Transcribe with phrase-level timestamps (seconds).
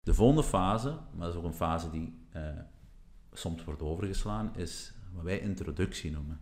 [0.00, 2.42] De volgende fase, maar dat is ook een fase die uh,
[3.32, 6.40] soms wordt overgeslaan, is wat wij introductie noemen.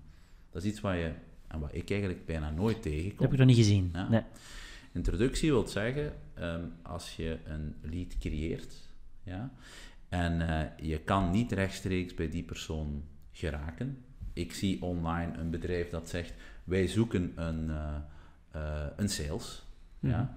[0.51, 1.13] Dat is iets wat je,
[1.47, 3.11] en wat ik eigenlijk bijna nooit tegenkom.
[3.11, 3.95] Dat heb ik nog niet gezien.
[4.11, 4.23] Nee.
[4.93, 8.75] Introductie wil zeggen, um, als je een lead creëert,
[9.23, 9.53] ja,
[10.09, 14.05] en uh, je kan niet rechtstreeks bij die persoon geraken.
[14.33, 16.35] Ik zie online een bedrijf dat zegt,
[16.65, 17.71] wij zoeken een,
[18.55, 19.67] uh, een sales.
[20.01, 20.37] ja.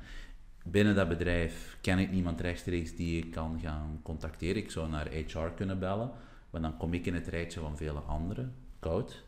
[0.64, 4.62] Binnen dat bedrijf ken ik niemand rechtstreeks die ik kan gaan contacteren.
[4.62, 6.12] Ik zou naar HR kunnen bellen,
[6.50, 8.56] maar dan kom ik in het rijtje van vele anderen.
[8.80, 9.24] Koud.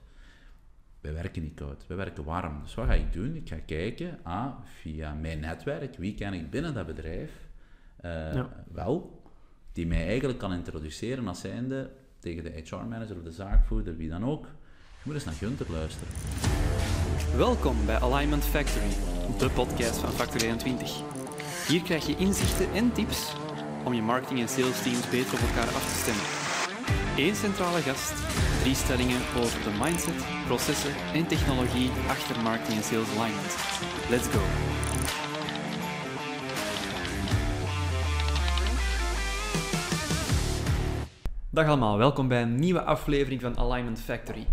[1.02, 2.62] Wij werken niet koud, wij werken warm.
[2.64, 3.36] Dus wat ga ik doen?
[3.36, 7.32] Ik ga kijken, ah, via mijn netwerk, wie ken ik binnen dat bedrijf?
[8.06, 9.22] Uh, Wel,
[9.72, 14.26] die mij eigenlijk kan introduceren als zijnde tegen de HR-manager of de zaakvoerder, wie dan
[14.26, 14.46] ook.
[14.46, 16.14] Je moet eens naar Gunther luisteren.
[17.38, 18.90] Welkom bij Alignment Factory,
[19.38, 21.23] de podcast van Factory 21.
[21.68, 23.34] Hier krijg je inzichten en tips
[23.84, 26.26] om je marketing- en sales teams beter op elkaar af te stemmen.
[27.18, 28.14] Eén centrale gast,
[28.62, 33.56] drie stellingen over de mindset, processen en technologie achter marketing en sales alignment.
[34.10, 34.40] Let's go!
[41.50, 44.48] Dag allemaal, welkom bij een nieuwe aflevering van Alignment Factory.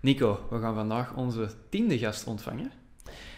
[0.00, 2.81] Nico, we gaan vandaag onze tiende gast ontvangen.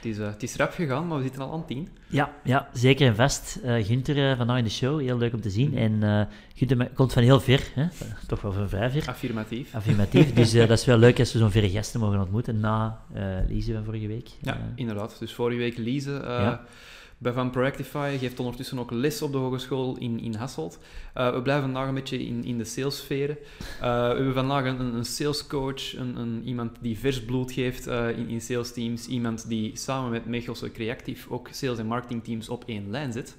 [0.05, 1.88] Het is, uh, het is rap gegaan, maar we zitten al aan tien.
[2.06, 3.58] Ja, ja zeker en vast.
[3.64, 5.77] Uh, Gunther uh, vandaag in de show, heel leuk om te zien.
[5.77, 6.22] En uh,
[6.55, 7.86] Gunther komt van heel ver, hè?
[8.27, 9.08] toch wel van vrij ver.
[9.08, 9.75] Affirmatief.
[9.75, 13.00] Affirmatief, dus dat is wel leuk als we zo'n verre gasten mogen ontmoeten na
[13.48, 14.28] Lise van vorige week.
[14.41, 15.16] Ja, inderdaad.
[15.19, 16.10] Dus vorige week Lise...
[16.10, 16.64] Ja
[17.25, 18.17] bij Van Proactify.
[18.19, 20.78] Geeft ondertussen ook les op de hogeschool in, in Hasselt.
[21.17, 23.36] Uh, we blijven vandaag een beetje in, in de salessferen.
[23.41, 28.19] Uh, we hebben vandaag een, een salescoach, een, een, iemand die vers bloed geeft uh,
[28.19, 29.06] in, in sales teams.
[29.06, 33.36] Iemand die samen met Mechelse Creatief ook sales- en marketingteams op één lijn zit.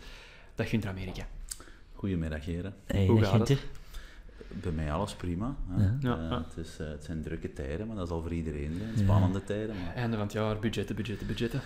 [0.55, 1.27] Dat Gunther Amerika.
[1.94, 2.73] Goedemiddag, heren.
[2.86, 3.59] Hey, Hoe gaat het?
[4.47, 5.55] Bij mij alles prima.
[5.77, 5.97] Ja.
[5.99, 8.81] Ja, Het, is, het, zijn drukke tijden, maar dat is al voor iedereen.
[8.97, 9.75] Spannende tijden.
[9.83, 9.95] Maar...
[9.95, 11.61] Einde van het jaar, budgetten, budgetten, budgetten.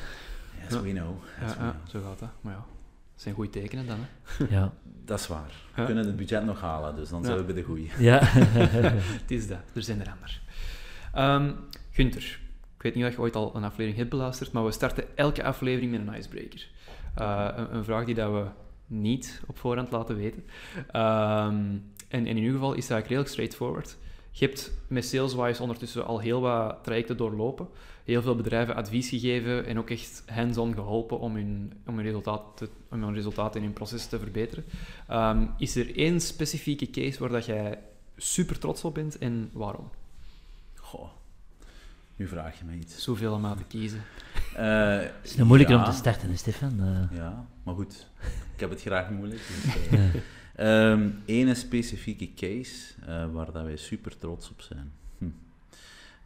[0.69, 1.15] Yes, we know.
[1.39, 2.29] ja, zo gaat dat.
[2.41, 2.59] Maar ja,
[3.13, 4.45] dat zijn goede tekenen dan, hè?
[4.55, 4.73] Ja.
[5.05, 5.51] Dat is waar.
[5.75, 7.91] We kunnen het budget nog halen, dus dan zijn we bij de goeie.
[7.97, 8.19] Ja.
[9.21, 9.59] het is dat.
[9.73, 10.41] Er zijn er anders.
[11.17, 11.55] Um,
[11.91, 12.39] Gunther,
[12.75, 15.43] ik weet niet of je ooit al een aflevering hebt beluisterd, maar we starten elke
[15.43, 16.67] aflevering met een icebreaker.
[17.19, 18.45] Uh, een, een, vraag die dat we
[18.87, 20.43] niet op voorhand laten weten.
[20.77, 23.97] Um, en, en, in ieder geval is dat eigenlijk redelijk straightforward.
[24.31, 27.67] Je hebt met SalesWise ondertussen al heel wat trajecten doorlopen
[28.09, 32.69] heel veel bedrijven advies gegeven en ook echt hands-on geholpen om hun, om hun, resultaten,
[32.89, 34.63] om hun resultaten in hun proces te verbeteren.
[35.11, 37.79] Um, is er één specifieke case waar dat jij
[38.17, 39.89] super trots op bent en waarom?
[40.75, 41.09] Goh,
[42.15, 43.03] nu vraag je me iets.
[43.03, 44.01] Zoveel om aan te kiezen.
[44.57, 46.79] Uh, het is nog moeilijker om te starten, Stefan.
[46.79, 47.17] Uh.
[47.17, 48.07] Ja, maar goed.
[48.53, 49.41] Ik heb het graag moeilijk.
[49.47, 49.99] Dus,
[50.57, 52.93] uh, um, ene specifieke case
[53.31, 54.91] waar dat wij super trots op zijn.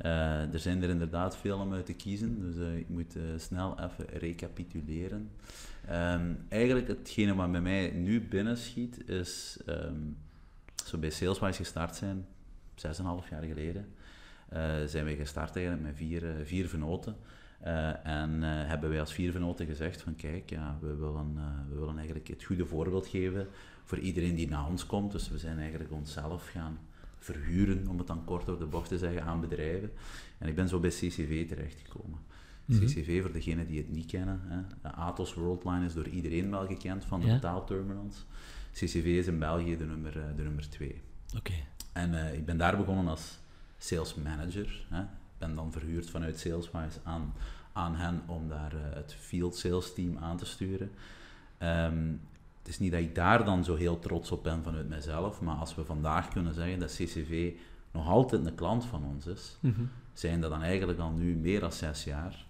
[0.04, 3.24] Uh, er zijn er inderdaad veel om uit te kiezen, dus uh, ik moet uh,
[3.38, 5.32] snel even recapituleren.
[5.92, 10.18] Um, eigenlijk hetgene wat bij mij nu binnenschiet is, um,
[10.86, 12.26] zo bij Saleswise gestart zijn,
[12.76, 13.86] 6,5 jaar geleden,
[14.86, 17.16] zijn wij gestart eigenlijk met vier, vier venoten.
[18.04, 21.34] en hebben wij als vier venoten gezegd van kijk, ja, we, willen,
[21.70, 23.48] we willen eigenlijk het goede voorbeeld geven
[23.84, 25.12] voor iedereen die naar ons komt.
[25.12, 26.80] Dus we zijn eigenlijk onszelf gaan
[27.24, 29.92] verhuren, om het dan kort door de bocht te zeggen, aan bedrijven.
[30.38, 32.20] En ik ben zo bij CCV terechtgekomen.
[32.66, 32.86] Mhm.
[32.86, 37.06] CCV, voor degenen die het niet kennen, hè, Atos Worldline is door iedereen wel gekend
[37.06, 37.34] van de ja?
[37.34, 38.26] betaalterminals.
[38.72, 41.02] CCV is in België de nummer, eh, de nummer twee.
[41.38, 41.54] Oké.
[41.94, 43.40] En uh, ik ben daar begonnen als
[43.78, 44.86] sales manager.
[44.90, 45.02] Hè.
[45.02, 47.34] Ik ben dan verhuurd vanuit Saleswise aan,
[47.74, 50.92] aan hen om daar uh, het field sales team aan te sturen.
[51.64, 52.22] Um,
[52.64, 55.56] het is niet dat ik daar dan zo heel trots op ben vanuit mezelf, maar
[55.56, 57.54] als we vandaag kunnen zeggen dat CCV
[57.92, 59.82] nog altijd een klant van ons is, mhm.
[60.14, 62.46] zijn dat dan eigenlijk al nu meer dan zes jaar.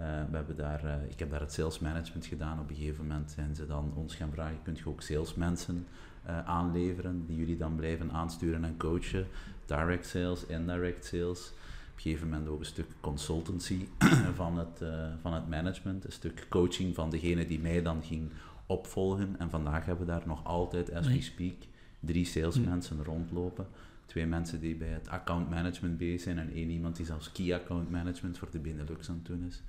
[0.00, 2.60] Uh, we hebben daar, uh, ik heb daar het sales management gedaan.
[2.60, 5.86] Op een gegeven moment zijn ze dan ons gaan vragen, kunt je ook salesmensen
[6.26, 9.26] uh, aanleveren, die jullie dan blijven aansturen en coachen.
[9.66, 11.48] Direct sales, indirect sales.
[11.48, 13.88] Op een gegeven moment ook een stuk consultancy
[14.34, 14.82] van het,
[15.20, 18.30] van het management, een stuk coaching van degene die mij dan ging
[18.66, 19.34] opvolgen.
[19.38, 21.54] En vandaag hebben we daar nog altijd, as we speak,
[22.00, 23.66] drie salesmensen rondlopen.
[24.06, 27.54] Twee mensen die bij het account management bezig zijn en één iemand die zelfs key
[27.54, 29.62] account management voor de Benelux aan het doen is.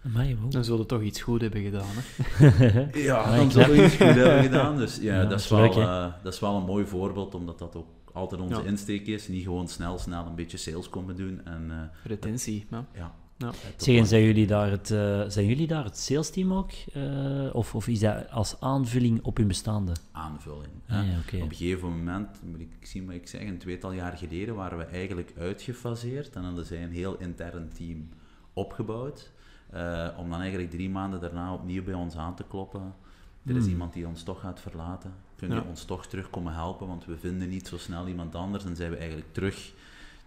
[0.49, 2.99] dan zullen we toch iets goed hebben gedaan, hè?
[3.09, 4.77] ja, dan zullen we iets goed hebben gedaan.
[4.77, 7.87] Dus ja, dat, is wel, uh, dat is wel een mooi voorbeeld, omdat dat ook
[8.13, 9.27] altijd onze insteek is.
[9.27, 11.41] Niet gewoon snel, snel een beetje sales komen doen.
[11.45, 12.85] En, uh, Retentie, ja.
[12.93, 13.15] Ja.
[13.37, 14.05] Top Zeg, en line.
[14.05, 16.71] zijn jullie daar het, eh, zijn jullie daar het sales team ook?
[16.93, 19.91] eh, of, of is dat als aanvulling op hun bestaande?
[20.11, 20.71] aanvulling.
[20.87, 21.35] Ah, ja, oké.
[21.35, 24.77] Op een gegeven moment, moet ik zien wat ik zeg, een tweetal jaar geleden waren
[24.77, 28.09] we eigenlijk uitgefaseerd en hadden zij een heel intern team
[28.53, 29.31] opgebouwd.
[29.71, 32.93] eh, om dan eigenlijk drie maanden daarna opnieuw bij ons aan te kloppen.
[33.45, 33.71] Er is Hmm.
[33.71, 35.13] iemand die ons toch gaat verlaten.
[35.35, 35.63] Kun je Ja.
[35.69, 38.65] ons toch terug komen helpen, want we vinden niet zo snel iemand anders.
[38.65, 39.73] En zijn we eigenlijk terug,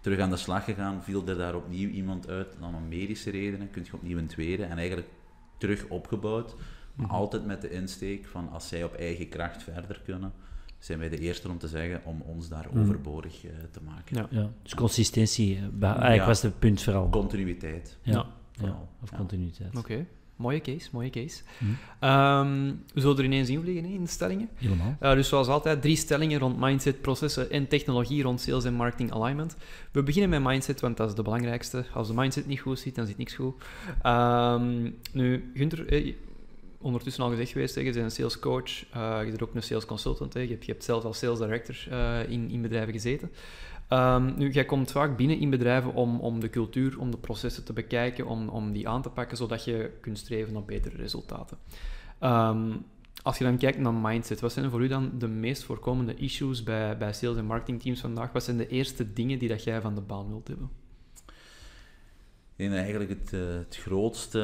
[0.01, 1.03] terug aan de slag gegaan.
[1.03, 3.69] Viel er daar opnieuw iemand uit, dan om medische redenen.
[3.71, 5.07] Kun je opnieuw een tweede en eigenlijk
[5.57, 6.55] terug opgebouwd.
[6.95, 7.15] Maar Mhm.
[7.15, 10.31] altijd met de insteek van als zij op eigen kracht verder kunnen,
[10.79, 12.79] zijn wij de eerste om te zeggen om ons daar Mhm.
[12.81, 14.15] overbodig eh, te maken.
[14.17, 14.27] Ja.
[14.41, 16.25] Ja, dus consistentie, eh, eigenlijk Ja.
[16.25, 17.09] was het punt vooral.
[17.09, 17.97] Continuïteit.
[18.01, 18.25] ja.
[18.51, 18.79] Ja.
[19.01, 19.17] of Ja.
[19.17, 19.77] continuïteit.
[19.77, 20.05] Oké,
[20.41, 21.41] mooie case, mooie case.
[21.57, 21.65] Hm.
[21.99, 24.49] Ehm, we zullen er ineens invliegen in de stellingen.
[24.55, 24.97] Helemaal.
[25.01, 29.11] Uh, dus zoals altijd, drie stellingen rond mindset, processen en technologie rond sales en marketing
[29.11, 29.55] alignment.
[29.91, 31.85] We beginnen met mindset, want dat is de belangrijkste.
[31.93, 33.63] Als de mindset niet goed zit, dan zit niks goed.
[34.01, 36.13] Ehm, nu, Gunther, eh,
[36.81, 39.63] ondertussen al gezegd geweest, hè, je bent een sales coach, eh, je bent ook een
[39.63, 42.93] sales consultant, hè, je, hebt, je hebt zelf als sales director eh, in, in bedrijven
[42.93, 43.31] gezeten.
[43.91, 47.63] Ehm, nu, jij komt vaak binnen in bedrijven om, om de cultuur, om de processen
[47.63, 51.57] te bekijken, om, om die aan te pakken, zodat je kunt streven naar betere resultaten.
[52.19, 52.71] Ehm,
[53.23, 56.63] als je dan kijkt naar mindset, wat zijn voor u dan de meest voorkomende issues
[56.63, 58.31] bij, bij sales- en marketingteams vandaag?
[58.31, 60.69] Wat zijn de eerste dingen die dat jij van de baan wilt hebben?
[62.55, 64.41] Eigenlijk het, eh, het grootste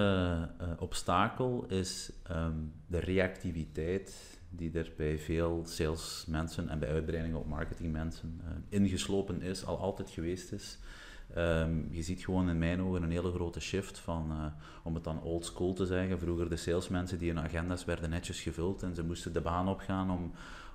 [0.60, 2.58] eh, obstakel is ehm,
[2.88, 9.66] de reactiviteit die er bij veel salesmensen en bij uitbreidingen op marketingmensen eh, ingeslopen is,
[9.66, 10.80] al altijd geweest is.
[11.34, 14.46] Ehm, je ziet gewoon in mijn ogen een hele grote shift van, eh,
[14.84, 18.42] om het dan old school te zeggen, vroeger de salesmensen die hun agenda's werden netjes
[18.42, 20.32] gevuld en ze moesten de baan opgaan om,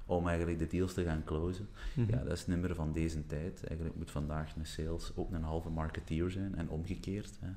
[0.07, 1.69] om eigenlijk de deals te gaan closen.
[1.95, 3.65] Ja, dat is niet meer van deze tijd.
[3.67, 7.39] Eigenlijk moet vandaag een sales ook een halve marketeer zijn en omgekeerd.
[7.41, 7.51] Hè.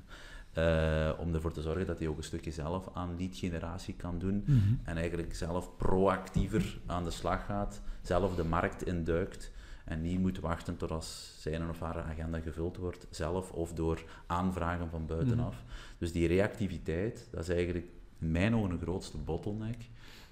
[0.56, 4.18] Eh, om ervoor te zorgen dat hij ook een stukje zelf aan lead generatie kan
[4.18, 4.58] doen Mhm.
[4.84, 9.52] en eigenlijk zelf proactiever aan de slag gaat, zelf de markt induikt
[9.84, 14.02] en niet moet wachten tot als zijn of haar agenda gevuld wordt, zelf of door
[14.26, 15.64] aanvragen van buitenaf.
[15.98, 17.86] Dus die reactiviteit, dat is eigenlijk
[18.18, 19.76] in mijn ogen een grootste bottleneck.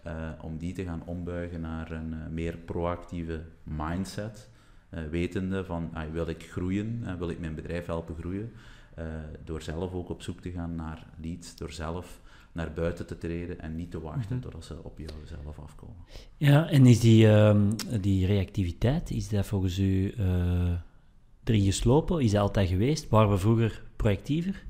[0.02, 4.48] eh, om die te gaan ombuigen naar een eh, meer proactieve mindset.
[5.10, 8.52] wetende van, ah, wil ik groeien, wil ik mijn bedrijf helpen groeien,
[8.94, 9.04] eh,
[9.44, 12.20] door zelf ook op zoek te gaan naar leads, door zelf
[12.52, 14.40] naar buiten te treden en niet te wachten Mhm.
[14.40, 15.96] totdat ze op jou zelf afkomen.
[16.36, 17.70] Ja, en is die, ehm,
[18.00, 20.72] die reactiviteit, is dat volgens u eh,
[21.44, 22.20] erin geslopen?
[22.20, 23.08] Is dat altijd geweest?
[23.08, 24.64] Waren we vroeger proactiever?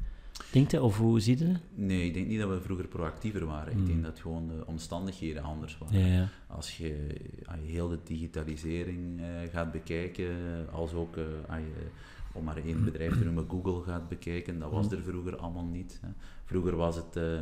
[0.52, 0.76] Denkt u?
[0.78, 1.60] Of hoe ziet u dat?
[1.74, 3.78] Nee, ik denk niet dat we vroeger proactiever waren.
[3.78, 5.98] Ik denk dat gewoon de omstandigheden anders waren.
[5.98, 6.28] Ja, ja.
[6.46, 7.06] Als je,
[7.46, 10.28] als je heel de digitalisering eh, gaat bekijken,
[10.72, 11.86] als ook eh, als je,
[12.34, 15.98] om maar één bedrijf te noemen, Google gaat bekijken, dat was er vroeger allemaal niet.
[16.02, 16.08] Hè.
[16.44, 17.38] Vroeger was het, eh,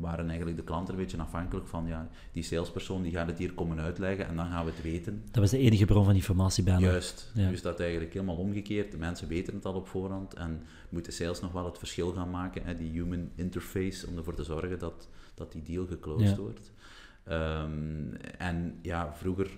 [0.00, 3.52] waren eigenlijk de klanten een beetje afhankelijk van ja, die salespersoon die gaat het hier
[3.52, 5.22] komen uitleggen en dan gaan we het weten.
[5.30, 6.80] Dat was de enige bron van informatie bijna.
[6.80, 7.48] Juist, Ja.
[7.48, 8.90] dus dat eigenlijk helemaal omgekeerd.
[8.92, 12.30] De mensen weten het al op voorhand en moeten sales nog wel het verschil gaan
[12.30, 16.36] maken, hè, die human interface, om ervoor te zorgen dat, dat die deal geclosed Ja.
[16.36, 16.72] wordt.
[17.24, 19.50] Ehm, en ja, vroeger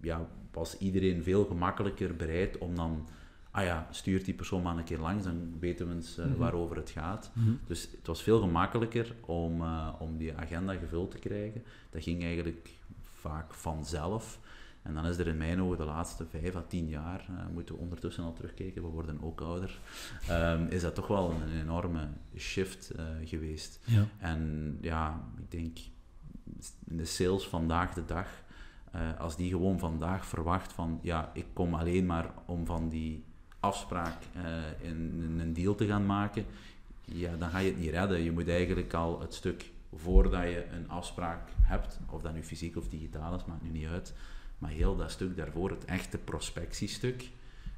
[0.00, 3.08] ja, was iedereen veel gemakkelijker bereid om dan,
[3.50, 6.36] ah ja, stuurt die persoon maar een keer langs, dan weten we eens eh, Mhm.
[6.36, 7.30] waarover het gaat.
[7.34, 7.50] Mhm.
[7.66, 11.62] Dus het was veel gemakkelijker om, eh, om die agenda gevuld te krijgen.
[11.90, 12.70] Dat ging eigenlijk
[13.02, 14.38] vaak vanzelf.
[14.82, 17.74] En dan is er in mijn ogen de laatste vijf à tien jaar, eh, moeten
[17.74, 19.78] we ondertussen al terugkijken, we worden ook ouder,
[20.28, 22.92] ehm, is dat toch wel een, enorme shift
[23.24, 23.80] geweest.
[23.84, 24.04] Ja.
[24.18, 25.78] En ja, ik denk,
[26.88, 28.26] in de sales vandaag de dag,
[29.18, 33.24] als die gewoon vandaag verwacht van, ja, ik kom alleen maar om van die
[33.60, 36.44] afspraak eh, in, een deal te gaan maken,
[37.04, 38.20] ja, dan ga je het niet redden.
[38.20, 42.76] Je moet eigenlijk al het stuk voordat je een afspraak hebt, of dat nu fysiek
[42.76, 44.14] of digitaal is, maakt nu niet uit,
[44.58, 47.30] maar heel dat stuk daarvoor, het echte prospectiestuk,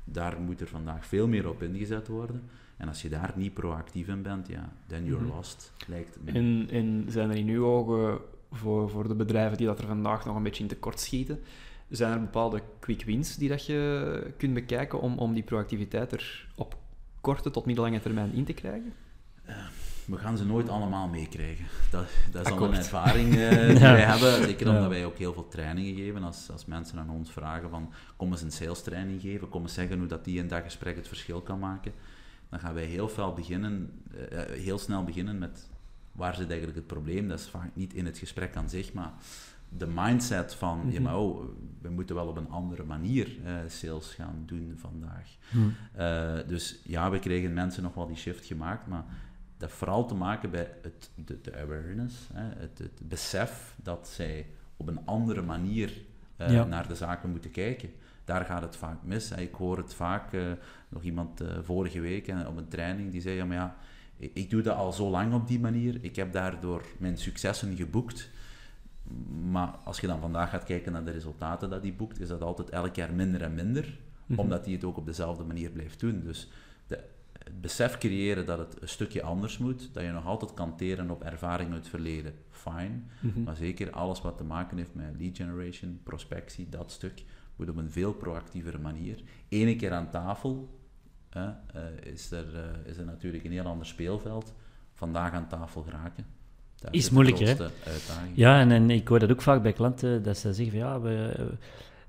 [0.05, 2.43] daar moet er vandaag veel meer op ingezet worden.
[2.77, 5.35] En als je daar niet proactief in bent, ja, then you're Mhm.
[5.35, 6.33] lost, lijkt me.
[6.33, 8.19] En, en zijn er in uw ogen,
[8.53, 11.41] voor, voor de bedrijven die dat er vandaag nog een beetje in tekort schieten,
[11.97, 16.49] zijn er bepaalde quick wins die dat je kunt bekijken om, om die proactiviteit er
[16.55, 16.77] op
[17.21, 18.93] korte tot middellange termijn in te krijgen?
[20.05, 21.65] We gaan ze nooit allemaal meekrijgen.
[21.91, 23.93] Dat, dat is al een ervaring eh, die Ja.
[23.93, 24.43] wij hebben.
[24.45, 24.89] Zeker omdat Ja.
[24.89, 26.23] wij ook heel veel trainingen geven.
[26.23, 29.75] Als, als mensen aan ons vragen van, kom eens een sales training geven, kom eens
[29.75, 31.93] zeggen hoe dat die in dat gesprek het verschil kan maken.
[32.49, 35.69] Dan gaan wij heel, veel beginnen, eh, eh, heel snel beginnen met,
[36.13, 37.29] waar zit eigenlijk het probleem?
[37.29, 39.13] Dat is vaak niet in het gesprek aan zich, maar
[39.77, 41.03] de mindset van, ja Mhm.
[41.03, 41.45] maar oh,
[41.81, 45.29] we moeten wel op een andere manier eh, sales gaan doen vandaag.
[45.51, 45.59] Hm.
[45.93, 49.05] Eh, dus ja, we kregen mensen nog wel die shift gemaakt, maar
[49.59, 54.47] heeft vooral te maken bij het, de, de awareness, hè, het, het besef dat zij
[54.77, 55.93] op een andere manier
[56.37, 56.65] eh, Ja.
[56.65, 57.91] naar de zaken moeten kijken.
[58.25, 59.29] Daar gaat het vaak mis.
[59.31, 59.41] hè.
[59.41, 60.33] Ik hoor het vaak,
[60.89, 63.77] nog iemand vorige week op een training, die zei, ja, maar ja,
[64.17, 67.77] ik, ik doe dat al zo lang op die manier, ik heb daardoor mijn successen
[67.77, 68.31] geboekt,
[69.51, 72.43] maar als je dan vandaag gaat kijken naar de resultaten dat hij boekt, is dat
[72.43, 74.41] altijd elk jaar minder en minder, Mhm.
[74.41, 76.21] omdat hij het ook op dezelfde manier blijft doen.
[76.21, 76.51] Dus
[76.87, 77.05] de,
[77.39, 81.11] het besef creëren dat het een stukje anders moet, dat je nog altijd kan teren
[81.11, 83.01] op ervaring uit het verleden, fine.
[83.21, 83.43] Mhm.
[83.43, 87.25] Maar zeker alles wat te maken heeft met lead generation, prospectie, dat stuk,
[87.57, 89.23] moet op een veel proactievere manier.
[89.49, 90.81] Ene keer aan tafel
[91.31, 94.55] hè, eh, is, er, eh, is er natuurlijk een heel ander speelveld.
[94.93, 96.27] Vandaag aan tafel geraken.
[96.83, 97.55] Dat Is moeilijker, hè?
[98.35, 101.01] Ja, en, en ik hoor dat ook vaak bij klanten, dat ze zeggen van ja,
[101.01, 101.33] we,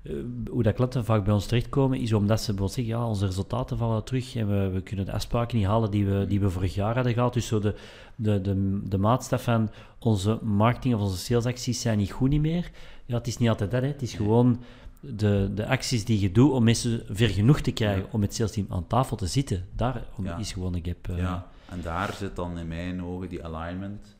[0.02, 0.12] eh,
[0.50, 3.78] hoe dat klanten vaak bij ons terechtkomen, is omdat ze bijvoorbeeld zeggen, ja, onze resultaten
[3.78, 6.74] vallen terug en we, we kunnen de afspraken niet halen die we, die we vorig
[6.74, 7.32] jaar hadden gehad.
[7.34, 7.74] Dus zo de,
[8.16, 12.70] de, de, de maatstaf van onze marketing of onze salesacties zijn niet goed niet meer.
[13.06, 13.88] Ja, het is niet altijd dat, hè.
[13.88, 14.60] het is gewoon
[15.00, 18.08] de, de acties die je doet om mensen ver genoeg te krijgen Ja.
[18.10, 19.64] om met het salesteam aan tafel te zitten.
[19.76, 20.36] Daar Ja.
[20.38, 21.08] is gewoon een gap.
[21.08, 21.18] eh.
[21.18, 24.13] Ja, en daar zit dan in mijn ogen die alignment,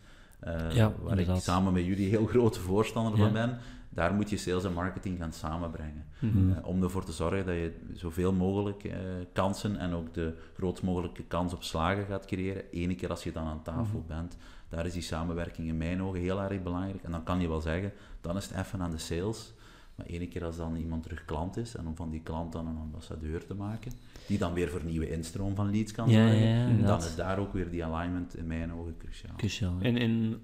[0.74, 1.36] Ja, waar inderdaad.
[1.36, 3.58] ik samen met jullie heel grote voorstander van ben.
[3.88, 6.04] Daar moet je sales en marketing gaan samenbrengen.
[6.18, 6.50] Mhm.
[6.52, 8.98] Eh, om ervoor te zorgen dat je zoveel mogelijk eh,
[9.32, 12.62] kansen en ook de grootst mogelijke kans op slagen gaat creëren.
[12.70, 14.06] Ene keer als je dan aan tafel Mhm.
[14.08, 14.36] bent.
[14.68, 17.02] Daar is die samenwerking in mijn ogen heel erg belangrijk.
[17.02, 19.52] En dan kan je wel zeggen, dan is het even aan de sales.
[19.94, 22.66] Maar ene keer als dan iemand terug klant is en om van die klant dan
[22.66, 23.92] een ambassadeur te maken,
[24.26, 27.14] die dan weer voor nieuwe instroom van leads kan Ja, zorgen, ja, ja, dan is
[27.14, 29.36] daar ook weer die alignment in mijn ogen cruciaal.
[29.36, 29.84] Cruciaal, ja.
[29.84, 30.40] En, en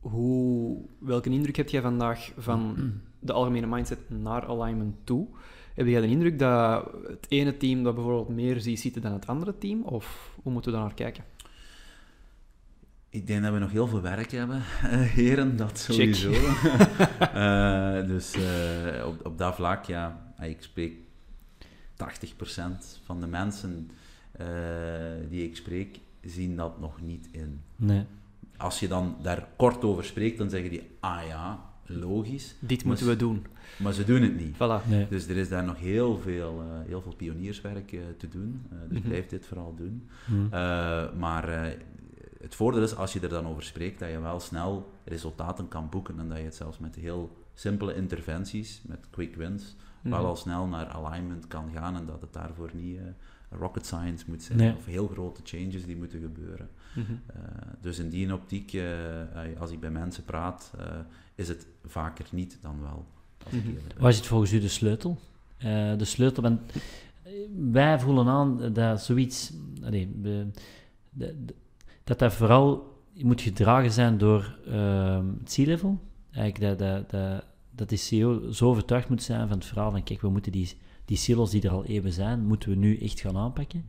[0.00, 2.76] hoe, welke indruk heb jij vandaag van
[3.20, 5.26] de algemene mindset naar alignment toe?
[5.74, 9.26] Heb jij de indruk dat het ene team dat bijvoorbeeld meer ziet zitten dan het
[9.26, 9.82] andere team?
[9.82, 11.24] Of hoe moeten we daar naar kijken?
[13.08, 16.32] Ik denk dat we nog heel veel werk hebben, eh, heren, dat sowieso.
[17.32, 21.05] Eh, dus eh, op, op dat vlak, ja, ah, ik spreek
[21.96, 23.90] 80% van de mensen
[24.32, 24.46] eh,
[25.28, 27.60] die ik spreek, zien dat nog niet in.
[27.76, 28.04] Nee.
[28.56, 32.86] Als je dan daar kort over spreekt, dan zeggen die, ah ja, logisch, Dit Maar
[32.86, 33.46] moeten we doen.
[33.78, 34.54] maar ze doen het niet.
[34.54, 34.88] Voilà.
[34.88, 35.08] Nee.
[35.08, 38.62] Dus er is daar nog heel veel, eh, heel veel pionierswerk eh, te doen.
[38.70, 39.08] Eh, dus Mhm.
[39.08, 40.08] blijf dit vooral doen.
[40.26, 40.44] Hm.
[40.50, 41.72] Eh, maar eh,
[42.40, 45.88] het voordeel is, als je er dan over spreekt, dat je wel snel resultaten kan
[45.88, 49.85] boeken en dat je het zelfs met heel simpele interventies, met quick wins, Mhm.
[50.10, 53.02] Wel al snel naar alignment kan gaan en dat het daarvoor niet eh,
[53.58, 54.74] rocket science moet zijn Nee.
[54.76, 56.68] of heel grote changes die moeten gebeuren.
[56.94, 57.12] Mhm.
[57.26, 57.36] Eh,
[57.80, 58.84] dus in die optiek, eh,
[59.58, 60.70] als ik bij mensen praat,
[61.34, 63.06] is het vaker niet dan wel.
[63.44, 63.64] Als Mhm.
[63.72, 63.82] ben.
[63.98, 65.18] Waar zit volgens u de sleutel?
[65.96, 66.60] De sleutel, want
[67.70, 70.46] wij voelen aan dat zoiets, de-
[72.04, 75.98] dat dat vooral moet gedragen zijn door ehm, het C-level.
[76.32, 77.44] Eigenlijk dat, dat, dat,
[77.76, 80.72] dat de CEO zo overtuigd moet zijn van het verhaal van kijk, we moeten die,
[81.04, 83.84] die silos die er al eeuwen zijn, moeten we nu echt gaan aanpakken.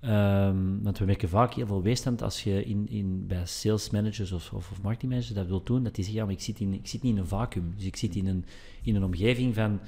[0.00, 4.32] Ehm, want we merken vaak heel veel weerstand als je in, in, bij sales managers
[4.32, 6.72] of, of, of marketingmanagers dat wilt doen, dat die zeggen, ja, maar ik zit, in,
[6.72, 7.72] ik zit niet in een vacuüm.
[7.76, 8.44] Dus ik zit in een,
[8.82, 9.80] in een omgeving van,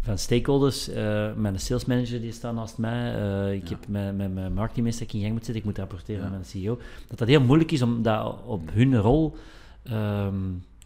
[0.00, 0.88] van stakeholders.
[0.88, 3.14] eh mijn sales manager die staat naast mij.
[3.14, 3.68] eh, ik Ja.
[3.68, 5.62] heb mijn, mijn, mijn marketingmeester dat ik in gang moet zetten.
[5.62, 6.26] Ik moet rapporteren Ja.
[6.26, 6.78] aan mijn CEO.
[7.08, 9.36] Dat dat heel moeilijk is om dat op hun rol
[9.82, 10.34] ehm,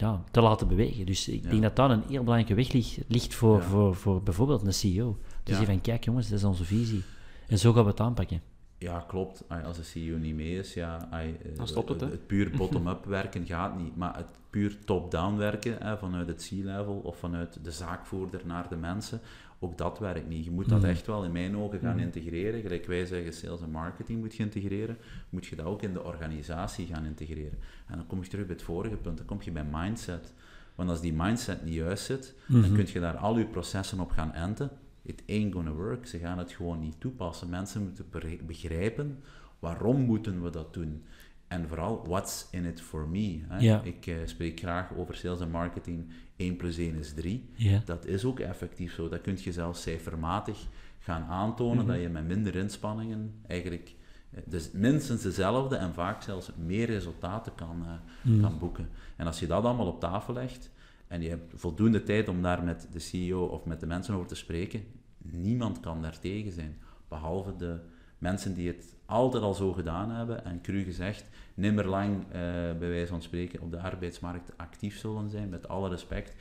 [0.01, 1.07] ja, te laten bewegen.
[1.07, 1.51] Dus ik Ja.
[1.51, 3.63] denk dat daar een heel belangrijke weg ligt, ligt voor, Ja.
[3.63, 5.19] voor, voor bijvoorbeeld een CEO.
[5.43, 5.59] Dus Ja.
[5.59, 7.03] die van, kijk jongens, dat is onze visie.
[7.49, 8.41] En zo gaan we het aanpakken.
[8.79, 9.45] Ja, klopt.
[9.65, 12.07] Als de CEO niet mee is, ja, eh, Dan stopt het, hè?
[12.07, 16.95] Het puur bottom-up werken gaat niet, maar het puur top-down werken, hè, vanuit het C-level
[17.05, 19.21] of vanuit de zaakvoerder naar de mensen,
[19.63, 20.45] ook dat werkt niet.
[20.45, 20.89] Je moet dat Mhm.
[20.91, 22.05] echt wel in mijn ogen gaan Mhm.
[22.05, 22.61] integreren.
[22.61, 24.97] Gelijk wij zeggen, sales en marketing moet je integreren,
[25.31, 27.59] moet je dat ook in de organisatie gaan integreren.
[27.87, 30.33] En dan kom je terug bij het vorige punt, dan kom je bij mindset.
[30.75, 32.75] Want als die mindset niet juist zit, dan Mhm.
[32.75, 34.71] kun je daar al je processen op gaan enten.
[35.03, 36.07] It ain't gonna work.
[36.07, 37.49] Ze gaan het gewoon niet toepassen.
[37.49, 38.07] Mensen moeten
[38.47, 39.19] begrijpen
[39.59, 41.03] waarom moeten we dat doen.
[41.49, 43.41] En vooral, what's in it for me?
[43.49, 43.59] Hè?
[43.59, 43.83] Ja.
[43.83, 46.07] Ik eh, spreek graag over sales en marketing.
[46.41, 47.49] 1 plus 1 is 3.
[47.55, 47.83] Ja.
[47.85, 49.09] Dat is ook effectief zo.
[49.09, 50.67] Dat kun je zelfs cijfermatig
[50.99, 51.87] gaan aantonen, Mhm.
[51.93, 53.95] dat je met minder inspanningen eigenlijk
[54.31, 57.93] eh, dus minstens dezelfde en vaak zelfs meer resultaten kan, eh,
[58.33, 58.41] Mhm.
[58.41, 58.89] kan boeken.
[59.17, 60.71] En als je dat allemaal op tafel legt
[61.09, 64.27] en je hebt voldoende tijd om daar met de CEO of met de mensen over
[64.27, 64.83] te spreken,
[65.19, 66.79] niemand kan daar tegen zijn.
[67.09, 67.79] Behalve de
[68.19, 71.25] mensen die het altijd al zo gedaan hebben en cru gezegd,
[71.55, 72.41] nimmer lang, eh,
[72.79, 76.35] bij wijze van spreken, op de arbeidsmarkt actief zullen zijn, met alle respect,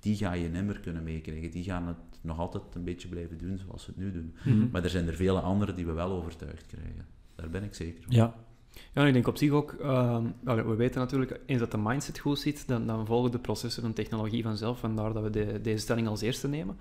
[0.00, 1.50] die ga je nimmer kunnen meekrijgen.
[1.50, 4.34] Die gaan het nog altijd een beetje blijven doen zoals ze het nu doen.
[4.44, 4.68] Mhm.
[4.70, 7.06] Maar er zijn er vele anderen die we wel overtuigd krijgen.
[7.34, 8.14] Daar ben ik zeker van.
[8.14, 8.34] Ja.
[8.94, 12.38] Ja, ik denk op zich ook, ehm, we weten natuurlijk, eens dat de mindset goed
[12.38, 16.08] zit, dan, dan volgen de processen en technologie vanzelf, vandaar dat we de- deze stelling
[16.08, 16.76] als eerste nemen.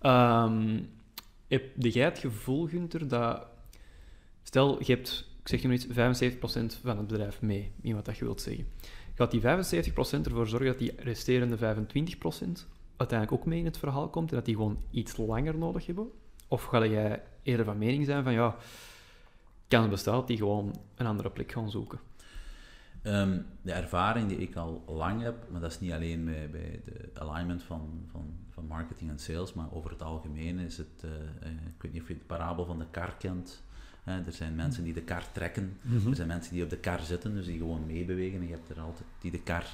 [0.00, 0.80] Ehm,
[1.48, 3.46] heb jij het gevoel, Gunther, dat,
[4.50, 8.16] stel, je hebt, ik zeg je iets, 75% van het bedrijf mee, in wat dat
[8.16, 8.66] je wilt zeggen.
[9.14, 9.44] Gaat die 75%
[10.24, 11.60] ervoor zorgen dat die resterende 25%
[12.96, 16.10] uiteindelijk ook mee in het verhaal komt en dat die gewoon iets langer nodig hebben?
[16.48, 18.56] Of ga jij eerder van mening zijn van, ja,
[19.68, 21.98] kans bestaat die gewoon een andere plek gaan zoeken?
[23.02, 26.80] Ehm, de ervaring die ik al lang heb, maar dat is niet alleen bij, bij
[26.84, 31.10] de alignment van, van, van marketing en sales, maar over het algemeen is het, eh,
[31.10, 33.62] eh, ik weet niet of je de parabel van de kar kent.
[34.10, 35.76] Hè, er zijn mensen die de kar trekken,
[36.08, 38.40] er zijn mensen die op de kar zitten, dus die gewoon meebewegen.
[38.40, 39.64] En je hebt er altijd die de kar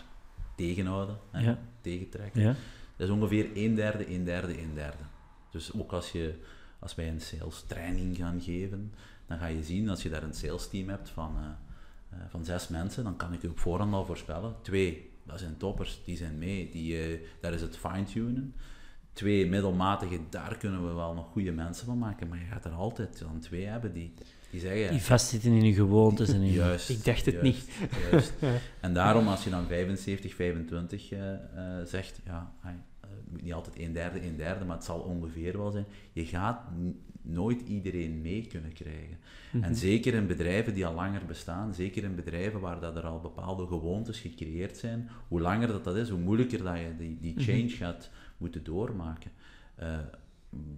[0.57, 1.59] tegenhouden, hè, Ja.
[1.81, 2.41] tegentrekken.
[2.43, 2.55] Ja.
[2.97, 5.03] Dat is ongeveer een derde, een derde, een derde.
[5.51, 6.35] Dus ook als, je,
[6.79, 8.93] als wij een sales training gaan geven,
[9.27, 12.45] dan ga je zien, als je daar een sales team hebt van, eh, eh, van
[12.45, 14.55] zes mensen, dan kan ik u op voorhand al voorspellen.
[14.63, 18.55] Twee, dat zijn toppers, die zijn mee, die, eh, daar is het fine-tunen.
[19.17, 22.73] Twee middelmatige, daar kunnen we wel nog goede mensen van maken, maar je gaat er
[22.73, 24.13] altijd dan twee hebben die,
[24.51, 24.91] die zeggen...
[24.91, 26.53] Die vastzitten in hun gewoontes en in...
[26.53, 26.89] Juist.
[26.89, 27.91] Ik dacht het juist, niet.
[28.11, 28.33] Juist.
[28.81, 31.41] En daarom, als je dan 75, 25 eh, eh,
[31.87, 32.71] zegt, ja, eh,
[33.01, 35.87] het moet niet altijd een derde, een derde, maar het zal ongeveer wel zijn.
[36.13, 36.61] Je gaat
[37.23, 39.19] nooit iedereen mee kunnen krijgen.
[39.53, 39.65] Mhm.
[39.65, 43.21] En zeker in bedrijven die al langer bestaan, zeker in bedrijven waar dat er al
[43.21, 47.35] bepaalde gewoontes gecreëerd zijn, hoe langer dat, dat is, hoe moeilijker dat je die, die
[47.37, 49.31] change gaat moeten doormaken.
[49.75, 49.99] Eh,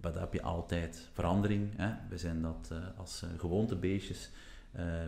[0.00, 1.76] maar daar heb je altijd verandering.
[1.76, 1.94] Hè?
[2.08, 4.30] We zijn dat eh, als eh, gewoontebeestjes,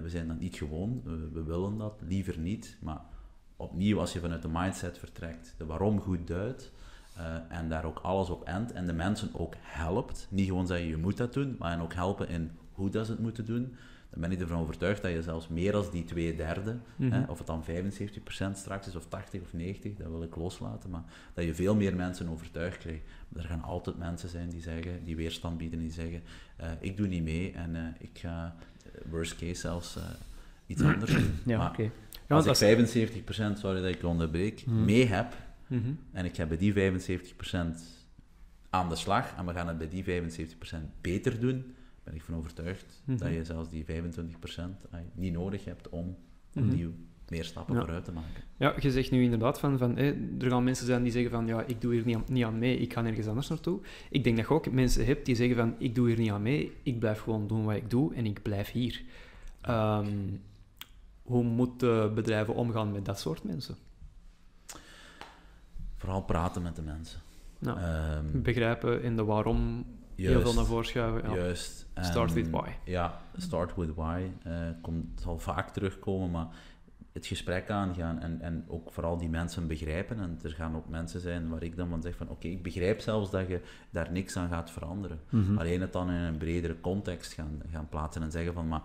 [0.03, 2.77] we zijn dat niet gewoon, we, we willen dat, liever niet.
[2.81, 3.01] Maar
[3.57, 6.73] opnieuw, als je vanuit de mindset vertrekt, de waarom goed duidt,
[7.49, 10.97] en daar ook alles op endt en de mensen ook helpt, niet gewoon zeggen je
[10.97, 13.77] moet dat doen, maar hen ook helpen in hoe dat ze het moeten doen,
[14.11, 17.13] dan ben ik ervan overtuigd dat je zelfs meer dan die twee derde, Mhm.
[17.13, 20.91] hè, of het dan 75% straks is, of 80 of 90, dat wil ik loslaten,
[20.91, 21.03] maar
[21.35, 23.03] dat je veel meer mensen overtuigd krijgt.
[23.29, 26.23] Maar er gaan altijd mensen zijn die zeggen, die weerstand bieden, die zeggen,
[26.57, 29.99] eh, ik doe niet mee en eh, ik ga, eh, worst case zelfs,
[30.67, 31.35] iets anders doen.
[31.47, 31.73] Ja.
[32.29, 34.85] Ja, als ik 75%, sorry dat ik onderbreek, Mhm.
[34.85, 35.35] mee heb,
[35.67, 35.91] Mhm.
[36.13, 37.83] en ik ga bij die 75%
[38.71, 42.35] aan de slag en we gaan het bij die 75% beter doen, ben ik van
[42.35, 43.19] overtuigd Mhm.
[43.19, 46.17] dat je zelfs die 25% ah, niet nodig hebt om
[46.55, 46.65] Mhm.
[46.69, 46.93] opnieuw
[47.29, 47.81] meer stappen Ja.
[47.81, 48.43] vooruit te maken.
[48.57, 51.47] Ja, je zegt nu inderdaad van, van hé, er gaan mensen zijn die zeggen van,
[51.47, 53.81] ja, ik doe hier niet aan, niet aan mee, ik ga nergens anders naartoe.
[54.11, 56.43] Ik denk dat je ook mensen hebt die zeggen van, ik doe hier niet aan
[56.43, 59.03] mee, ik blijf gewoon doen wat ik doe en ik blijf hier.
[59.61, 60.09] Ehm,
[61.23, 63.77] hoe moeten bedrijven omgaan met dat soort mensen?
[65.97, 67.21] Vooral praten met de mensen.
[67.59, 69.85] Nou, Ehm, begrijpen in de waarom
[70.29, 71.31] heel veel naar voren schuiven.
[71.31, 71.37] Ja.
[71.37, 71.87] Juist.
[72.01, 72.69] Start En- with why.
[72.85, 74.23] Ja, start with why.
[74.43, 74.53] eh,
[74.83, 76.47] komt, zal vaak terugkomen, maar
[77.13, 80.19] het gesprek aangaan en, en ook vooral die mensen begrijpen.
[80.21, 83.01] En er gaan ook mensen zijn waar ik dan van zeg van oké, ik begrijp
[83.01, 85.21] zelfs dat je daar niks aan gaat veranderen.
[85.29, 85.59] Mhm.
[85.59, 88.83] Alleen het dan in een bredere context gaan, gaan plaatsen en zeggen van maar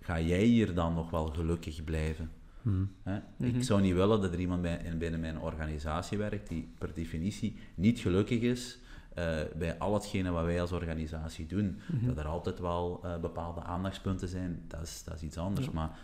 [0.00, 2.30] ga jij hier dan nog wel gelukkig blijven?
[2.62, 2.84] Mhm.
[3.02, 3.18] Hè?
[3.36, 3.56] Mhm.
[3.56, 6.90] Ik zou niet willen dat er iemand bij, in- binnen mijn organisatie werkt die per
[6.94, 8.78] definitie niet gelukkig is
[9.14, 11.78] eh, bij al hetgene wat wij als organisatie doen.
[11.86, 12.06] Mhm.
[12.06, 15.66] Dat er altijd wel eh, bepaalde aandachtspunten zijn, dat is, dat is iets anders.
[15.66, 15.72] Ja.
[15.72, 15.98] Maar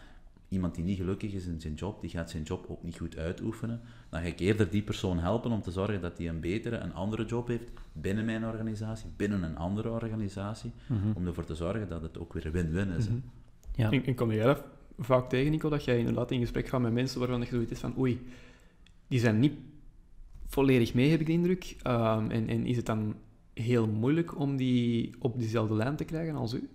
[0.48, 3.16] iemand die niet gelukkig is in zijn job, die gaat zijn job ook niet goed
[3.16, 3.80] uitoefenen.
[4.08, 6.94] Dan ga ik eerder die persoon helpen om te zorgen dat hij een betere, een
[6.94, 10.98] andere job heeft binnen mijn organisatie, binnen een andere organisatie, Mhm.
[11.14, 13.08] om ervoor te zorgen dat het ook weer win-win is.
[13.08, 13.18] Mhm.
[13.74, 13.90] Ja.
[13.90, 14.62] En, en kom jij dat
[14.98, 17.78] vaak tegen, Nico, dat jij inderdaad in gesprek gaat met mensen waarvan je zoiets is
[17.80, 18.26] van oei,
[19.06, 19.54] die zijn niet
[20.46, 21.76] volledig mee, heb ik de indruk.
[21.82, 23.14] Ehm, en, en is het dan
[23.54, 26.68] heel moeilijk om die op diezelfde lijn te krijgen als u?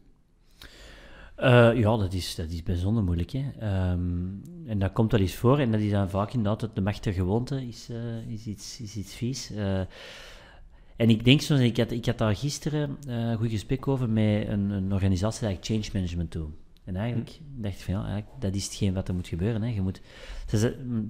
[1.39, 3.31] Eh, ja, dat is, dat is bijzonder moeilijk.
[3.31, 3.45] Hè.
[3.59, 4.27] Ehm,
[4.65, 7.03] en dat komt wel eens voor, en dat is dan vaak inderdaad dat de macht
[7.03, 9.51] der gewoonte is, eh, is, iets, is iets vies.
[9.51, 9.79] Eh,
[10.95, 14.47] en ik denk soms, ik had, ik had daar gisteren een goed gesprek over met
[14.47, 16.49] een, een organisatie die change management doet.
[16.83, 19.61] En eigenlijk dacht ik van ja, dat is hetgeen wat er moet gebeuren.
[19.61, 19.69] Hè.
[19.73, 20.01] Je moet,
[20.47, 20.57] ze,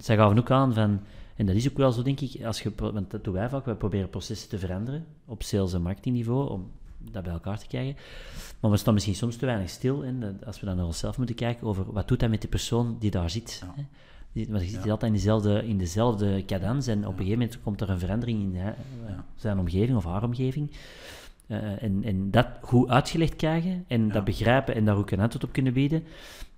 [0.01, 0.99] ze, gaven ook aan van,
[1.39, 3.65] en dat is ook wel zo denk ik, als je, want dat doen wij vaak,
[3.65, 6.71] wij proberen processen te veranderen op sales- en marketingniveau, om
[7.11, 7.95] dat bij elkaar te krijgen.
[8.59, 11.17] Maar we staan misschien soms te weinig stil in, dat- als we dan naar onszelf
[11.17, 13.63] moeten kijken, over wat doet dat met die persoon die daar zit.
[14.31, 14.45] Ja.
[14.49, 14.91] Want je zit Ja.
[14.91, 18.41] altijd in dezelfde, in dezelfde cadans en op een gegeven moment komt er een verandering
[18.41, 18.71] in hè,
[19.35, 20.71] zijn omgeving of haar omgeving.
[21.47, 24.13] Eh, en, en dat goed uitgelegd krijgen en Ja.
[24.13, 26.03] dat begrijpen en daar ook een antwoord op kunnen bieden,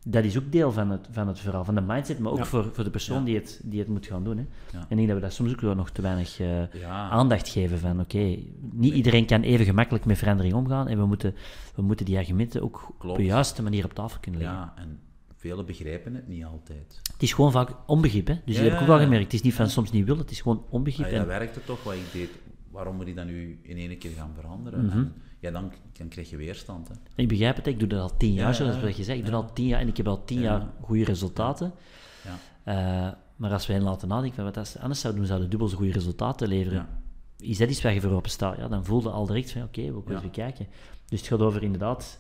[0.06, 2.46] dat is ook deel van het, van het verhaal, van de mindset, maar ook Ja.
[2.46, 3.24] voor, voor de persoon Ja.
[3.26, 4.38] die, het, die het moet gaan doen.
[4.38, 4.44] Hè.
[4.72, 4.78] Ja.
[4.78, 6.64] En ik denk dat we daar soms ook wel nog te weinig eh,
[7.12, 8.38] aandacht geven van, oké,
[8.72, 11.36] niet iedereen kan even gemakkelijk met verandering omgaan en we moeten,
[11.76, 14.58] we moeten die argumenten ook op de juiste manier op tafel kunnen leggen.
[14.60, 15.00] Ja, en
[15.36, 17.00] velen begrijpen het niet altijd.
[17.14, 18.36] Het is gewoon vaak onbegrip, hè?
[18.46, 19.24] Dus dat heb ik ook wel gemerkt.
[19.24, 21.06] Het is niet van soms niet willen, het is gewoon onbegrip.
[21.06, 22.30] Ah, ja, en- werkte toch wat ik deed.
[22.72, 24.86] Waarom moet ik dat nu in één keer gaan veranderen?
[24.86, 24.98] Mhm.
[24.98, 26.88] En ja, dan, dan krijg je weerstand.
[26.88, 26.94] Hè.
[27.16, 29.18] Ik begrijp het, ik doe dat al tien jaar, Ja, zoals ja, wat je zegt.
[29.18, 30.44] Ik doe dat al tien jaar en ik heb al tien Ja.
[30.44, 31.72] jaar goede resultaten.
[32.24, 32.38] Ja.
[33.08, 35.50] Eh, maar als wij hen laten nadenken van wat als ze anders zouden doen, zouden
[35.50, 36.78] dubbel zo goede resultaten leveren.
[36.78, 37.00] Ja.
[37.48, 38.58] Is dat iets waar je voor open staat?
[38.58, 40.18] Ja, dan voelde al direct van oké, we moeten Ja.
[40.22, 40.68] eens bekijken.
[41.08, 42.20] Dus het gaat over inderdaad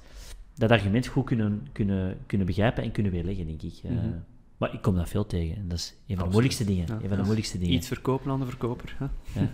[0.55, 3.79] dat argument goed kunnen, kunnen, kunnen begrijpen en kunnen weerleggen, denk ik.
[3.83, 4.09] Eh, Mhm.
[4.57, 5.55] Maar ik kom dat veel tegen.
[5.55, 6.85] En dat is een van de moeilijkste dingen.
[6.87, 6.93] Ja.
[7.01, 7.73] Een van de moeilijkste dingen.
[7.73, 8.95] Iets verkopen aan de verkoper.
[8.97, 9.05] Hè?
[9.41, 9.47] Ja.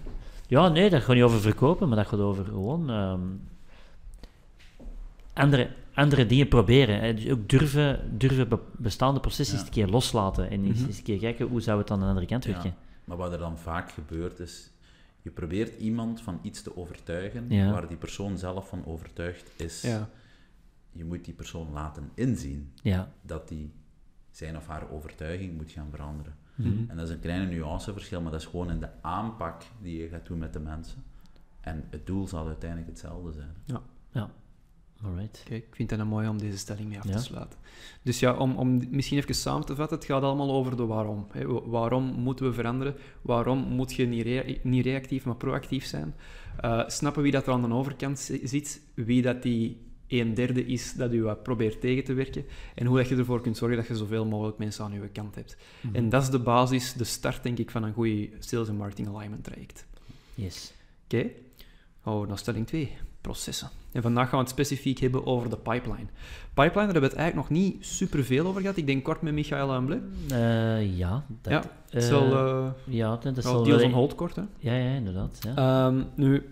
[0.48, 3.22] ja, nee, dat gaat niet over verkopen, maar dat gaat over gewoon ehm,
[5.38, 7.00] andere, andere dingen proberen.
[7.02, 7.14] Hè.
[7.14, 9.60] Dus ook durven, durven be- bestaande processen Ja.
[9.62, 10.88] eens een keer loslaten en eens, Mhm.
[10.88, 12.52] eens een keer kijken hoe zou het aan de andere kant Ja.
[12.52, 12.76] werken.
[13.04, 14.72] Maar wat er dan vaak gebeurt is,
[15.22, 17.72] je probeert iemand van iets te overtuigen Ja.
[17.72, 19.82] waar die persoon zelf van overtuigd is.
[19.82, 20.10] Ja.
[20.92, 23.12] Je moet die persoon laten inzien Ja.
[23.22, 23.72] dat die
[24.32, 26.36] zijn of haar overtuiging moet gaan veranderen.
[26.56, 26.68] Mhm.
[26.88, 30.08] En dat is een kleine nuanceverschil, maar dat is gewoon in de aanpak die je
[30.08, 31.04] gaat doen met de mensen.
[31.62, 33.54] En het doel zal uiteindelijk hetzelfde zijn.
[34.12, 34.30] Ja.
[35.04, 35.42] Alright.
[35.46, 37.16] Kijk, ik vind het een mooi om deze stelling mee af Ja.
[37.16, 37.60] te sluiten.
[38.04, 41.28] Dus ja, om, om misschien even samen te vatten, het gaat allemaal over de waarom.
[41.32, 41.46] Hè.
[41.48, 42.96] Wa- Waarom moeten we veranderen?
[43.22, 46.16] Waarom moet je niet, niet reactief, maar proactief zijn?
[46.62, 50.66] Eh, snappen wie dat er aan de overkant zi- zit, wie dat die een derde
[50.66, 53.78] is dat u wat probeert tegen te werken, en hoe dat je ervoor kunt zorgen
[53.78, 55.58] dat je zoveel mogelijk mensen aan je kant hebt.
[55.82, 55.96] Mhm.
[55.96, 59.08] En dat is de basis, de start, denk ik, van een goede sales en marketing
[59.08, 59.86] alignment traject.
[60.36, 60.74] Yes.
[61.04, 61.30] Oké,
[62.04, 62.92] we naar stelling 2,
[63.28, 63.70] processen.
[63.92, 66.08] En vandaag gaan we het specifiek hebben over de pipeline.
[66.54, 68.78] Pipeline, daar hebben we het eigenlijk nog niet superveel over gehad.
[68.78, 70.02] Ik denk kort met Michael Amble.
[70.30, 71.24] Eh, ja.
[71.42, 74.42] Dat, Ja, eh, Het zal, eh ja, dat, zal deals on hold kort, hè.
[74.58, 75.40] Ja, ja, inderdaad.
[75.40, 75.56] Ja.
[75.56, 76.44] Ehm, nu,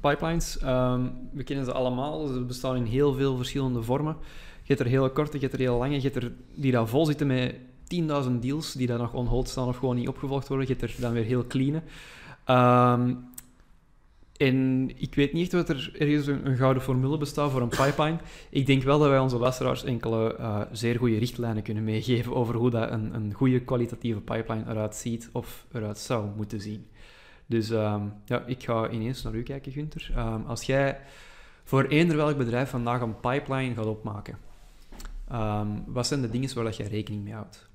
[0.00, 1.00] pipelines, ehm,
[1.32, 2.26] we kennen ze allemaal.
[2.26, 4.16] Ze bestaan in heel veel verschillende vormen.
[4.62, 6.88] Je hebt er hele korte, je hebt er hele lange, je hebt er die daar
[6.88, 7.54] vol zitten met
[7.88, 10.66] 10.000 deals die daar nog on hold staan of gewoon niet opgevolgd worden.
[10.66, 11.82] Je hebt er dan weer heel clean.
[12.44, 13.14] Ehm,
[14.36, 18.18] en ik weet niet of er ergens een, een gouden formule bestaat voor een pipeline.
[18.50, 22.54] Ik denk wel dat wij onze luisteraars enkele eh, zeer goede richtlijnen kunnen meegeven over
[22.54, 26.86] hoe dat een, een goede kwalitatieve pipeline eruit ziet of eruit zou moeten zien.
[27.46, 30.10] Dus ehm, ja, ik ga ineens naar u kijken, Gunther.
[30.14, 31.00] Ehm, als jij
[31.64, 34.38] voor eender welk bedrijf vandaag een pipeline gaat opmaken,
[35.28, 37.68] ehm, wat zijn de dingen waar dat jij rekening mee houdt?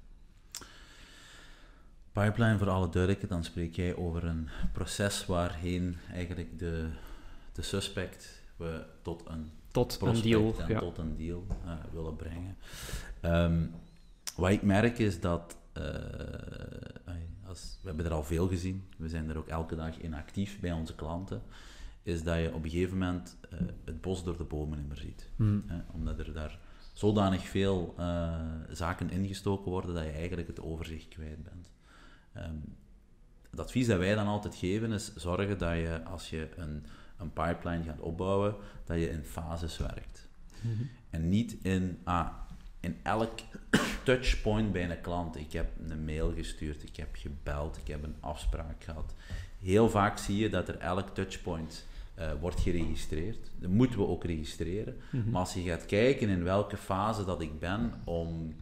[2.11, 6.87] Pipeline, voor alle duidelijkheid, dan spreek jij over een proces waarheen eigenlijk de,
[7.53, 10.55] de suspect we tot een Tot een deal.
[10.59, 10.79] en Ja.
[10.79, 12.57] tot een deal eh, willen brengen.
[13.21, 13.65] Ehm,
[14.35, 15.83] wat ik merk is dat, eh,
[17.47, 20.59] als, we hebben er al veel gezien, we zijn er ook elke dag in actief
[20.59, 21.41] bij onze klanten,
[22.03, 24.97] is dat je op een gegeven moment eh, het bos door de bomen niet meer
[24.97, 25.29] ziet.
[25.67, 26.59] Hè, omdat er daar
[26.93, 27.95] zodanig veel
[28.71, 31.60] zaken ingestoken worden dat je eigenlijk het overzicht kwijt bent.
[32.33, 32.55] Ehm,
[33.49, 36.85] het advies dat wij dan altijd geven is zorgen dat je als je een,
[37.17, 40.29] een pipeline gaat opbouwen, dat je in fases werkt.
[40.61, 40.83] Mhm.
[41.09, 42.27] En niet in, ah,
[42.79, 43.39] in elk
[44.03, 45.35] touchpoint bij een klant.
[45.35, 49.13] Ik heb een mail gestuurd, ik heb gebeld, ik heb een afspraak gehad.
[49.59, 53.51] Heel vaak zie je dat er elk touchpoint eh, wordt geregistreerd.
[53.59, 54.97] Dat moeten we ook registreren.
[55.11, 55.29] Mhm.
[55.29, 58.55] Maar als je gaat kijken in welke fase dat ik ben om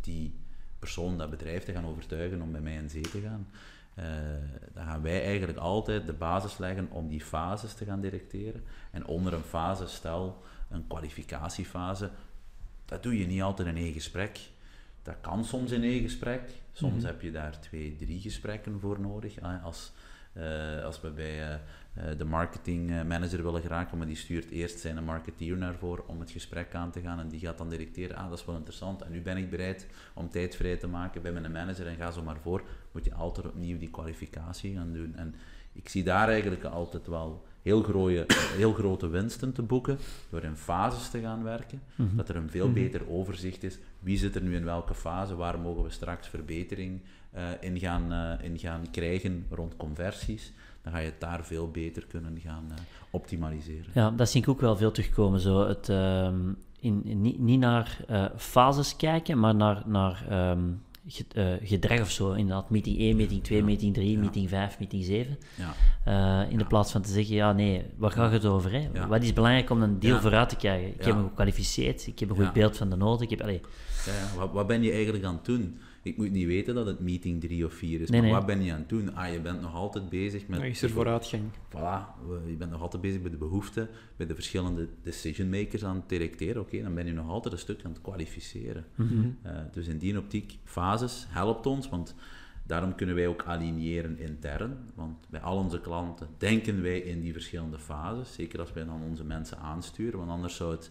[0.00, 0.34] die
[0.84, 3.46] persoon, dat bedrijf te gaan overtuigen om bij mij in zee te gaan,
[3.94, 4.04] eh,
[4.74, 8.64] dan gaan wij eigenlijk altijd de basis leggen om die fases te gaan directeren.
[8.90, 12.10] En onder een fase, stel een kwalificatiefase,
[12.84, 14.40] dat doe je niet altijd in één gesprek.
[15.02, 16.42] Dat kan soms in één gesprek.
[16.72, 17.06] Soms Mhm.
[17.06, 19.34] heb je daar twee, drie gesprekken voor nodig.
[19.62, 19.92] Als,
[20.34, 21.54] eh, als we bij eh,
[21.94, 26.08] eh, de marketing eh, manager willen geraken, maar die stuurt eerst zijn marketeer naar voren
[26.08, 28.56] om het gesprek aan te gaan en die gaat dan directeren, ah, dat is wel
[28.56, 31.96] interessant en nu ben ik bereid om tijd vrij te maken bij mijn manager en
[31.96, 35.12] ga zo maar voor, moet je altijd opnieuw die kwalificatie gaan doen.
[35.16, 35.34] En
[35.72, 38.24] ik zie daar eigenlijk altijd wel heel, grote,
[38.56, 39.98] heel grote winsten te boeken
[40.30, 42.16] door in fases te gaan werken, Mhm.
[42.16, 42.74] dat er een veel Mhm.
[42.74, 43.78] beter overzicht is.
[44.00, 45.34] Wie zit er nu in welke fase?
[45.36, 47.00] Waar mogen we straks verbetering
[47.34, 50.52] eh, in, gaan, eh, in gaan krijgen rond conversies?
[50.82, 52.76] Dan ga je het daar veel beter kunnen gaan eh,
[53.10, 53.90] optimaliseren.
[53.94, 55.40] Ja, dat zie ik ook wel veel terugkomen.
[55.40, 56.48] Zo het, ehm,
[56.80, 57.98] in, in- niet, niet naar
[58.36, 60.60] fases kijken, maar naar, naar ehm,
[61.06, 61.24] ge-
[61.60, 62.32] eh, gedrag of zo.
[62.32, 63.64] Inderdaad, meeting 1, meeting 2, Ja.
[63.64, 64.18] meeting 3, Ja.
[64.20, 65.38] meeting 5, meeting 7.
[66.04, 66.42] Ja.
[66.48, 68.72] In de plaats van te zeggen, ja nee, waar gaat het over?
[68.72, 69.06] Hè?
[69.08, 70.88] Wat is belangrijk om een deal vooruit te krijgen?
[70.94, 73.20] Ik heb me gekwalificeerd, ik heb een goed beeld van de nood.
[73.20, 73.60] Ik heb, allee.
[74.36, 75.78] Wat, wat ben je eigenlijk aan het doen?
[76.04, 78.10] Ik moet niet weten dat het meeting drie of vier is.
[78.10, 78.38] Nee, maar nee.
[78.38, 79.14] wat ben je aan het doen?
[79.14, 80.58] Ah, je bent nog altijd bezig met...
[80.58, 81.42] Dan is er vooruitgang.
[81.68, 85.96] Voilà, je bent nog altijd bezig met de behoeften, bij de verschillende decision makers aan
[85.96, 86.62] het detecteren.
[86.62, 88.84] Oké, dan ben je nog altijd een stuk aan het kwalificeren.
[88.94, 89.28] Mhm.
[89.42, 92.14] Eh, dus in die optiek, fases helpt ons, want
[92.66, 94.76] daarom kunnen wij ook aligneren intern.
[94.94, 99.02] Want bij al onze klanten denken wij in die verschillende fases, zeker als wij dan
[99.02, 100.90] onze mensen aansturen, want anders zou het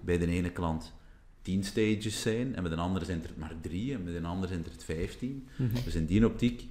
[0.00, 0.94] bij de ene klant
[1.42, 4.48] 10 stages zijn, en met een andere zijn er maar drie, en met een andere
[4.52, 5.48] zijn er het 15.
[5.56, 5.84] Mhm.
[5.84, 6.62] Dus in die optiek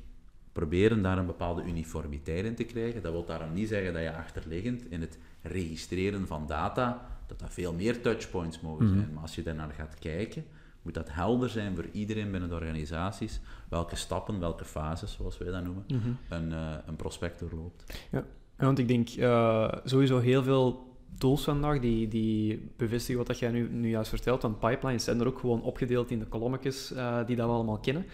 [0.51, 3.01] proberen daar een bepaalde uniformiteit in te krijgen.
[3.01, 7.53] Dat wil daarom niet zeggen dat je achterliggend in het registreren van data, dat dat
[7.53, 8.93] veel meer touchpoints mogen Mhm.
[8.95, 9.13] zijn.
[9.13, 10.45] Maar als je daarnaar gaat kijken,
[10.81, 15.51] moet dat helder zijn voor iedereen binnen de organisaties, welke stappen, welke fases, zoals wij
[15.51, 16.09] dat noemen, Mhm.
[16.29, 18.07] een, eh, een prospect doorloopt.
[18.11, 18.25] Ja,
[18.57, 23.51] want ik denk eh, sowieso heel veel tools vandaag die, die bevestigen wat dat jij
[23.51, 24.41] nu, nu juist vertelt.
[24.41, 27.79] Want pipelines zijn er ook gewoon opgedeeld in de kolommetjes eh, die dat we allemaal
[27.79, 28.05] kennen.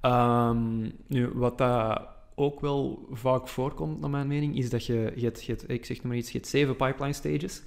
[0.00, 5.24] Ehm, nu, wat dat ook wel vaak voorkomt, naar mijn mening, is dat je, je,
[5.24, 7.62] hebt, je hebt- ik zeg nog maar iets, je hebt zeven pipeline stages.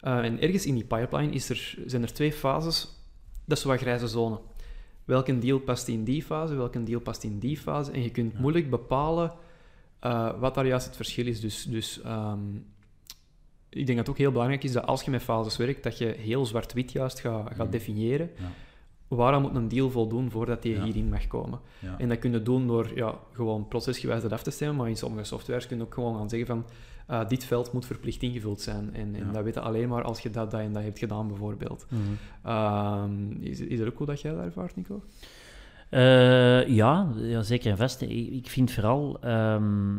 [0.00, 2.88] Eh, en ergens in die pipeline is er, zijn er twee fases,
[3.44, 4.40] dat is wat grijze zone.
[5.04, 7.90] Welke deal past in die fase, welke deal past in die fase.
[7.90, 9.32] En je kunt moeilijk bepalen
[9.98, 11.40] eh, wat daar juist het verschil is.
[11.40, 12.38] Dus, dus ehm,
[13.74, 15.98] ik denk dat het ook heel belangrijk is dat als je met fases werkt, dat
[15.98, 17.70] je heel zwart-wit juist gaat, gaat Mhm.
[17.70, 18.30] definiëren.
[18.38, 18.44] Ja.
[19.08, 20.82] Waaraan moet een deal voldoen voordat die Ja.
[20.82, 21.60] hierin mag komen?
[21.78, 21.94] Ja.
[21.98, 24.96] En dat kun je doen door ja, gewoon procesgewijs dat af te stemmen, maar in
[24.96, 26.64] sommige softwares kun je ook gewoon gaan zeggen van
[27.06, 28.94] eh, dit veld moet verplicht ingevuld zijn.
[28.94, 29.32] En, en Ja.
[29.32, 31.86] dat weet je alleen maar als je dat, dat en dat hebt gedaan, bijvoorbeeld.
[31.88, 32.00] Mhm.
[32.42, 35.02] Ehm, is, is dat ook hoe dat jij dat ervaart, Nico?
[35.90, 38.00] Eh, ja, ja, zeker en vast.
[38.00, 39.96] Ik, ik vind vooral ehm,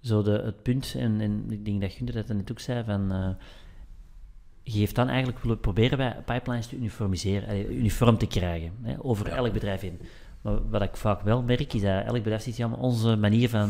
[0.00, 3.12] zo de, het punt, en, en ik denk dat Gunther dat net ook zei, van
[3.12, 3.28] eh,
[4.62, 9.26] je heeft dan eigenlijk willen proberen wij pipelines te uniformiseren, uniform te krijgen, hè, over
[9.28, 9.34] Ja.
[9.34, 10.00] elk bedrijf in.
[10.40, 13.48] Maar wat ik vaak wel merk, is dat elk bedrijf ziet, ja, maar onze manier
[13.48, 13.68] van,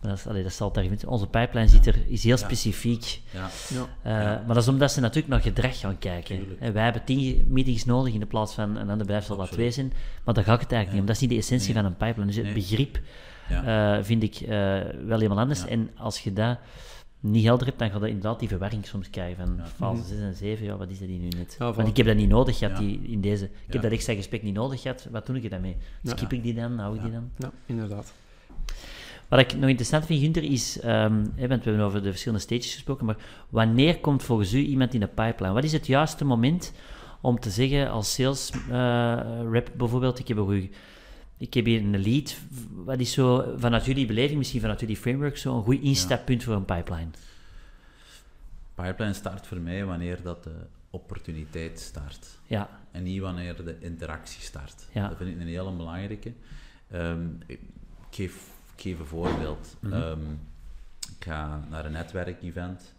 [0.00, 2.46] maar dat, is, allee, dat zal zijn, onze pipeline ziet er, is heel Ja.
[2.48, 3.22] misschien.
[3.32, 3.48] Ja.
[3.68, 3.86] Ja.
[4.02, 4.36] Eh, Ja.
[4.46, 6.44] Maar dat is omdat ze natuurlijk naar gedrag gaan kijken.
[6.58, 9.52] Hè, wij hebben tien meetings nodig in de plaats van een ander bedrijf zal dat
[9.52, 9.92] twee zijn.
[10.24, 11.06] Maar daar gaat het eigenlijk niet om.
[11.06, 11.82] Dat is niet de essentie Nee.
[11.82, 12.26] van een pipeline.
[12.26, 12.54] Dus het Nee.
[12.54, 13.00] begrip
[13.50, 13.96] Ja.
[13.98, 14.48] eh, vind ik eh,
[15.06, 15.60] wel helemaal anders.
[15.60, 15.66] Ja.
[15.68, 16.58] En als je dat
[17.20, 19.64] niet helder hebt, dan ga je inderdaad die verwarring soms krijgen van Ja.
[19.66, 20.08] fase Mhm.
[20.08, 20.64] 6 en 7.
[20.66, 21.56] Ja, wat is dat hier nu net?
[21.58, 22.84] Ja, Want ik heb dat niet nodig gehad Ja.
[22.84, 23.44] die, in deze.
[23.44, 23.72] Ik Ja.
[23.72, 25.08] heb dat extra gesprek niet nodig gehad.
[25.10, 25.76] Wat doe ik daarmee?
[26.02, 26.10] Ja.
[26.16, 26.78] Skip ik die dan?
[26.78, 27.30] Hou ik die dan?
[27.38, 28.12] ja, inderdaad.
[29.28, 32.42] Wat ik nog interessant vind, Gunther, is, ehm, hè, want we hebben over de verschillende
[32.42, 33.16] stages gesproken, maar
[33.48, 35.54] wanneer komt volgens u iemand in de pipeline?
[35.54, 36.72] Wat is het juiste moment
[37.20, 39.18] om te zeggen als sales eh,
[39.50, 40.70] rep bijvoorbeeld, ik heb, een goeie,
[41.40, 42.38] ik heb hier een lead,
[42.70, 46.54] wat is zo vanuit jullie beleving, misschien vanuit jullie framework, zo een goed instappunt voor
[46.54, 47.10] een pipeline?
[48.74, 50.54] Pipeline start voor mij wanneer dat de
[50.90, 52.26] opportuniteit start.
[52.46, 54.86] Ja, En niet wanneer de interactie start.
[54.92, 55.08] Ja.
[55.08, 56.32] Dat vind ik een hele belangrijke.
[56.90, 57.60] Ehm, ik,
[58.10, 58.34] geef,
[58.74, 59.76] ik geef een voorbeeld.
[59.80, 59.92] Mhm.
[59.92, 60.30] Ehm,
[61.18, 62.94] ik ga naar een netwerkevent.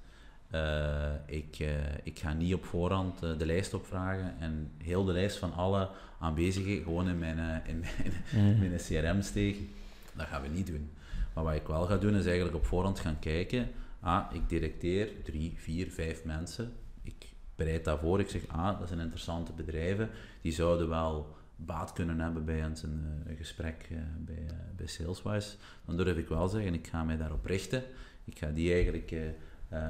[0.49, 1.67] Eh, ik, eh,
[2.03, 5.89] ik ga niet op voorhand eh, de lijst opvragen en heel de lijst van alle
[6.21, 7.79] aanwezigen gewoon in mijn, eh, in
[8.59, 9.67] mijn, een CRM steken.
[10.13, 10.89] Dat gaan we niet doen.
[11.33, 13.67] Maar wat ik wel ga doen, is eigenlijk op voorhand gaan kijken.
[13.99, 16.71] Ah, ik detecteer drie, vier, vijf mensen.
[17.03, 18.19] Ik bereid dat voor.
[18.19, 20.09] Ik zeg, ah, dat zijn interessante bedrijven.
[20.41, 24.87] Die zouden wel baat kunnen hebben bij ons een, eh, een gesprek eh, bij, bij
[24.87, 25.55] Saleswise.
[25.85, 27.83] Dan durf ik wel zeggen, ik ga mij daarop richten.
[28.23, 29.13] Ik ga die eigenlijk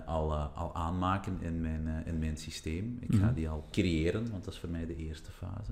[0.06, 2.98] al, al aanmaken in mijn, in mijn systeem.
[3.00, 3.34] Ik ga Mhm.
[3.34, 5.72] die al creëren, want dat is voor mij de eerste fase.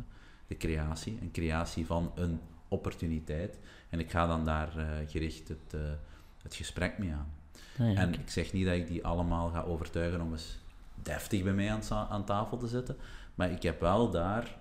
[0.49, 1.17] De creatie.
[1.21, 3.59] Een creatie van een opportuniteit.
[3.89, 5.79] En ik ga dan daar eh, gericht het, eh,
[6.41, 7.33] het gesprek mee aan.
[7.79, 10.57] ah ja, en ik zeg niet dat ik die allemaal ga overtuigen om eens
[10.95, 12.97] deftig bij mij aan, tafel te zitten.
[13.35, 14.57] Maar ik heb wel daar...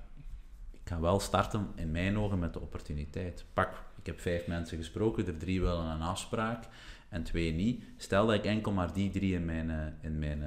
[0.73, 3.45] Ik ga wel starten, in mijn ogen, met de opportuniteit.
[3.53, 6.65] Pak, ik heb vijf mensen gesproken, er drie willen een afspraak
[7.09, 7.85] en twee niet.
[7.97, 10.43] Stel dat ik enkel maar die drie in mijn, eh, in mijn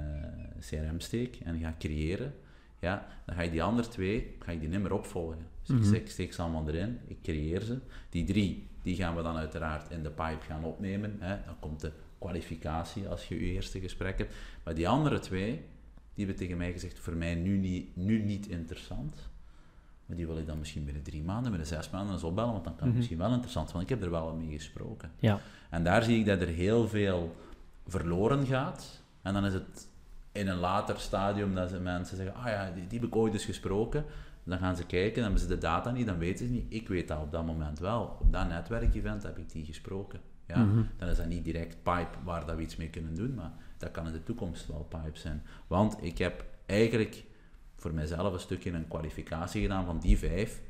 [0.60, 2.34] CRM steek en ga creëren,
[2.82, 5.38] ja, dan ga ik die andere twee, ga ik die niet meer opvolgen.
[5.62, 5.86] Dus ik Mhm.
[5.88, 7.80] steek- ik steek ze allemaal erin, ik creëer ze.
[8.10, 11.16] Die drie, die gaan we dan uiteraard in de pipe gaan opnemen.
[11.20, 11.38] Hè.
[11.46, 14.34] Dan komt de kwalificatie als je je eerste gesprek hebt.
[14.64, 15.52] Maar die andere twee,
[16.14, 19.30] die hebben tegen mij gezegd, voor mij nu niet, nu niet interessant.
[20.06, 22.64] Maar die wil ik dan misschien binnen drie maanden, binnen zes maanden eens opbellen, want
[22.64, 22.98] dan kan het Mhm.
[22.98, 25.12] misschien wel interessant zijn, want ik heb er wel mee gesproken.
[25.20, 25.40] ja.
[25.70, 27.36] En daar zie ik dat er heel veel
[27.88, 29.02] verloren gaat.
[29.22, 29.88] En dan is het
[30.32, 33.34] in een later stadium dat ze mensen zeggen, ah ja, die, die heb ik ooit
[33.34, 34.06] eens gesproken.
[34.44, 36.66] Dan gaan ze kijken, dan hebben ze de data niet, dan weten ze niet.
[36.70, 38.18] Ik weet dat op dat moment wel.
[38.22, 40.20] Op dat netwerkevent heb ik die gesproken.
[40.48, 40.84] Ja, Mhm.
[40.98, 43.92] Dan is dat niet direct pipe waar dat we iets mee kunnen doen, maar dat
[43.92, 45.44] kan in de toekomst wel pipe zijn.
[45.68, 47.24] Want ik heb eigenlijk
[47.76, 50.62] voor mijzelf een stukje een kwalificatie gedaan van die vijf.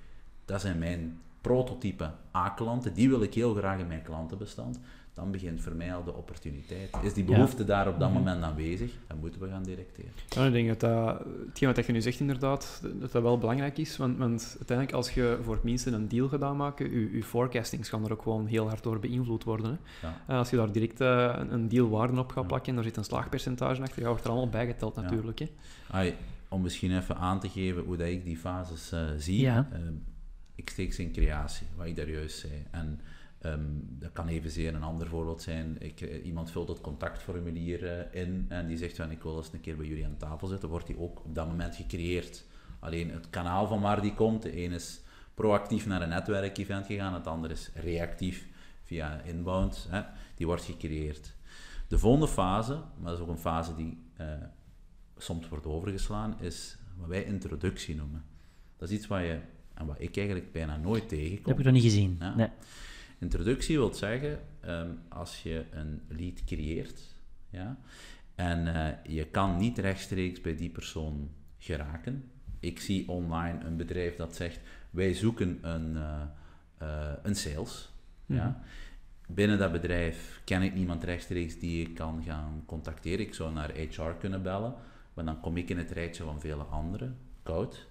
[0.45, 4.79] Dat zijn mijn prototype A-klanten, die wil ik heel graag in mijn klantenbestand,
[5.13, 6.89] dan begint voor mij al de opportuniteit.
[7.01, 8.17] Is die behoefte daar op dat Mhm.
[8.17, 10.11] moment aanwezig, dan moeten we gaan directeren.
[10.29, 13.77] Ja, ik denk dat, dat hetgeen wat je nu zegt inderdaad, dat dat wel belangrijk
[13.77, 13.97] is.
[13.97, 17.89] Want, want uiteindelijk, als je voor het minste een deal gaat aanmaken, je, je forecastings
[17.89, 19.65] gaan er ook gewoon heel hard door beïnvloed worden.
[20.01, 20.07] Hè.
[20.07, 20.21] Ja.
[20.27, 22.83] Eh, als je daar direct eh, een, een deal waarde op gaat plakken en daar
[22.83, 25.39] zit een slaagpercentage achter, ja, wordt er allemaal bijgeteld natuurlijk.
[25.39, 25.49] Hè.
[25.91, 26.13] Ai,
[26.49, 29.47] om misschien even aan te geven hoe dat ik die fases eh, zie.
[29.47, 29.65] Ehm,
[30.55, 32.53] ik steek ze in creatie, wat ik daar juist zei.
[32.71, 32.99] En
[33.41, 35.75] ehm, dat kan evenzeer een ander voorbeeld zijn.
[35.79, 39.53] Ik, eh, iemand vult het contactformulier eh, in en die zegt van ik wil eens
[39.53, 40.69] een keer bij jullie aan tafel zitten.
[40.69, 42.45] Wordt die ook op dat moment gecreëerd.
[42.79, 45.01] Alleen het kanaal van waar die komt, de ene is
[45.33, 48.47] proactief naar een netwerkevent gegaan, het andere is reactief
[48.83, 49.87] via inbound.
[49.89, 50.01] Hè,
[50.35, 51.33] die wordt gecreëerd.
[51.87, 54.27] De volgende fase, maar dat is ook een fase die eh,
[55.17, 58.23] soms wordt overgeslaan, is wat wij introductie noemen.
[58.77, 59.39] Dat is iets wat je,
[59.73, 61.57] en wat ik eigenlijk bijna nooit Dat heb tegenkom.
[61.57, 62.15] ik nog niet gezien.
[62.19, 62.35] Ja.
[62.35, 62.49] Nee.
[63.21, 67.01] Introductie wil zeggen, ehm, als je een lead creëert,
[67.49, 67.77] ja,
[68.35, 72.31] en eh, je kan niet rechtstreeks bij die persoon geraken.
[72.59, 75.97] Ik zie online een bedrijf dat zegt, wij zoeken een,
[76.77, 77.91] eh, een sales.
[78.25, 78.61] Ja.
[79.27, 83.25] Binnen dat bedrijf ken ik niemand rechtstreeks die ik kan gaan contacteren.
[83.25, 84.75] Ik zou naar HR kunnen bellen,
[85.13, 87.17] maar dan kom ik in het rijtje van vele anderen.
[87.43, 87.87] Koud.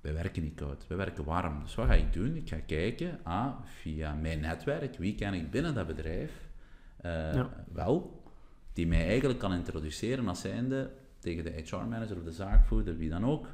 [0.00, 1.62] Wij werken niet koud, wij werken warm.
[1.62, 2.36] Dus wat ga ik doen?
[2.36, 6.48] Ik ga kijken, ah, via mijn netwerk, wie ken ik binnen dat bedrijf
[6.96, 7.64] eh, Ja.
[7.72, 8.22] wel,
[8.72, 13.24] die mij eigenlijk kan introduceren als zijnde tegen de HR-manager of de zaakvoerder, wie dan
[13.24, 13.46] ook.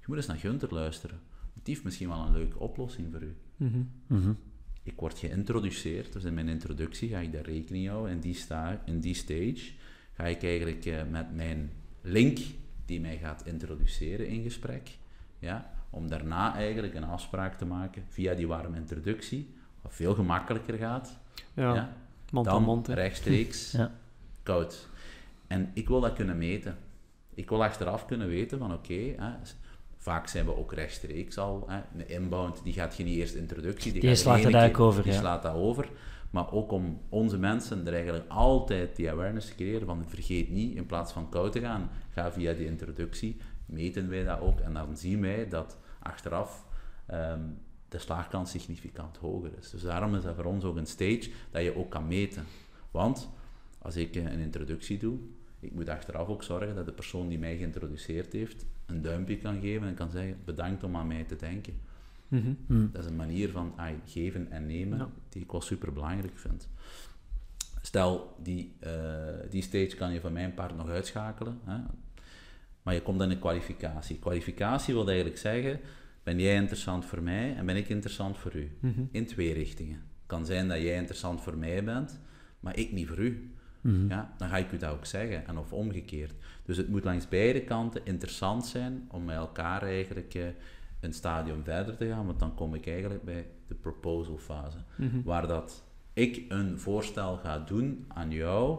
[0.00, 1.20] Je moet eens naar Gunther luisteren.
[1.62, 3.36] Die heeft misschien wel een leuke oplossing voor u.
[3.56, 3.82] Mhm.
[4.06, 4.32] Mhm.
[4.82, 8.12] Ik word geïntroduceerd, dus in mijn introductie ga ik daar rekening houden.
[8.12, 9.72] In die, sta, in die stage
[10.12, 12.38] ga ik eigenlijk eh, met mijn link
[12.84, 14.90] die mij gaat introduceren in gesprek.
[15.38, 20.74] Ja, om daarna eigenlijk een afspraak te maken via die warme introductie, wat veel gemakkelijker
[20.78, 21.18] gaat.
[21.54, 21.92] Ja, Ja,
[22.30, 22.88] mond dan aan mond.
[22.88, 23.90] rechtstreeks Ja.
[24.42, 24.88] koud.
[25.46, 26.76] En ik wil dat kunnen meten.
[27.34, 29.14] Ik wil achteraf kunnen weten van oké,
[29.96, 31.64] vaak zijn we ook rechtstreeks al.
[31.68, 34.84] Hè, een inbound die gaat je niet eerst introductie, Die gaat slaat er één eigenlijk
[34.84, 35.18] over, Die ja.
[35.18, 35.88] slaat dat over.
[36.30, 40.74] Maar ook om onze mensen er eigenlijk altijd die awareness te creëren van vergeet niet,
[40.76, 44.60] in plaats van koud te gaan, ga via die introductie, meten wij dat ook.
[44.60, 46.64] En dan zien wij dat achteraf
[47.06, 47.40] ehm,
[47.88, 49.70] de slaagkans significant hoger is.
[49.70, 52.44] Dus daarom is dat voor ons ook een stage dat je ook kan meten.
[52.90, 53.30] Want
[53.78, 55.18] als ik eh, een introductie doe,
[55.60, 59.60] ik moet achteraf ook zorgen dat de persoon die mij geïntroduceerd heeft een duimpje kan
[59.60, 61.74] geven en kan zeggen bedankt om aan mij te denken.
[62.28, 62.52] Mhm.
[62.66, 62.86] Mhm.
[62.92, 65.08] Dat is een manier van ah, geven en nemen Ja.
[65.28, 66.68] die ik wel super belangrijk vind.
[67.82, 68.92] Stel, die, eh,
[69.50, 71.78] die stage kan je van mijn part nog uitschakelen, hè?
[72.82, 74.18] Maar je komt dan in kwalificatie.
[74.18, 75.80] Kwalificatie wil eigenlijk zeggen,
[76.22, 78.76] ben jij interessant voor mij en ben ik interessant voor u?
[78.80, 79.02] Mhm.
[79.10, 79.94] In twee richtingen.
[79.96, 82.20] Het kan zijn dat jij interessant voor mij bent,
[82.60, 83.54] maar ik niet voor u.
[83.80, 84.08] Mhm.
[84.08, 86.32] Ja, dan ga ik u dat ook zeggen, en of omgekeerd.
[86.64, 90.42] Dus het moet langs beide kanten interessant zijn om met elkaar eigenlijk eh,
[91.00, 95.22] een stadium verder te gaan, want dan kom ik eigenlijk bij de proposal fase, Mhm.
[95.22, 98.78] waar dat ik een voorstel ga doen aan jou,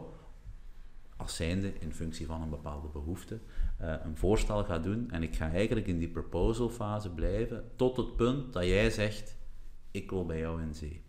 [1.18, 3.42] als zijnde in functie van een bepaalde behoefte, eh,
[4.04, 8.16] een voorstel ga doen en ik ga eigenlijk in die proposal fase blijven tot het
[8.16, 9.38] punt dat jij zegt,
[9.92, 11.04] ik wil bij jou in zee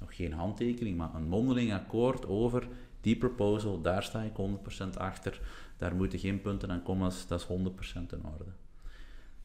[0.00, 2.68] nog geen handtekening, maar een mondeling akkoord over
[3.00, 5.40] die proposal, daar sta ik 100% achter,
[5.76, 7.50] daar moeten geen punten en commas, dat is 100%
[7.92, 8.52] in orde.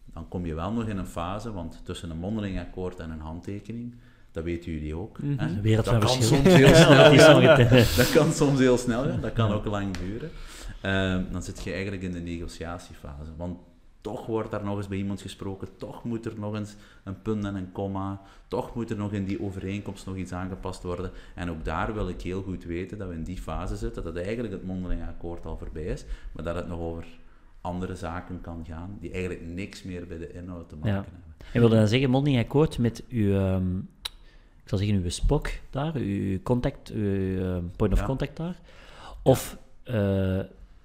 [0.06, 3.20] Dan kom je wel nog in een fase, want tussen een mondeling akkoord en een
[3.20, 3.96] handtekening,
[4.36, 5.18] dat weten jullie ook.
[5.38, 9.52] Een wereld dat kan soms heel snel dat het- kan soms heel snel dat kan
[9.52, 10.30] ook lang duren.
[10.82, 13.32] Ehm, dan zit je eigenlijk in de negociatiefase.
[13.38, 13.58] Want
[14.02, 17.46] toch wordt daar nog eens bij iemand gesproken, toch moet er nog eens een punt
[17.46, 21.12] en een komma, toch moet er nog in die overeenkomst nog iets aangepast worden.
[21.36, 24.16] En ook daar wil ik heel goed weten dat we in die fase zitten, dat
[24.16, 27.06] eigenlijk het mondeling akkoord al voorbij is, maar dat het nog over
[27.62, 30.96] andere zaken kan gaan, die eigenlijk niks meer bij de inhoud te maken Ja.
[31.04, 31.24] hebben.
[31.54, 33.64] En wilde dan zeggen, mondeling akkoord met uw, ehm,
[34.66, 38.06] ik zal zeggen, uw spok daar, uw contact, uw ehm, point of Ja.
[38.06, 38.60] contact daar,
[39.24, 40.40] of eh,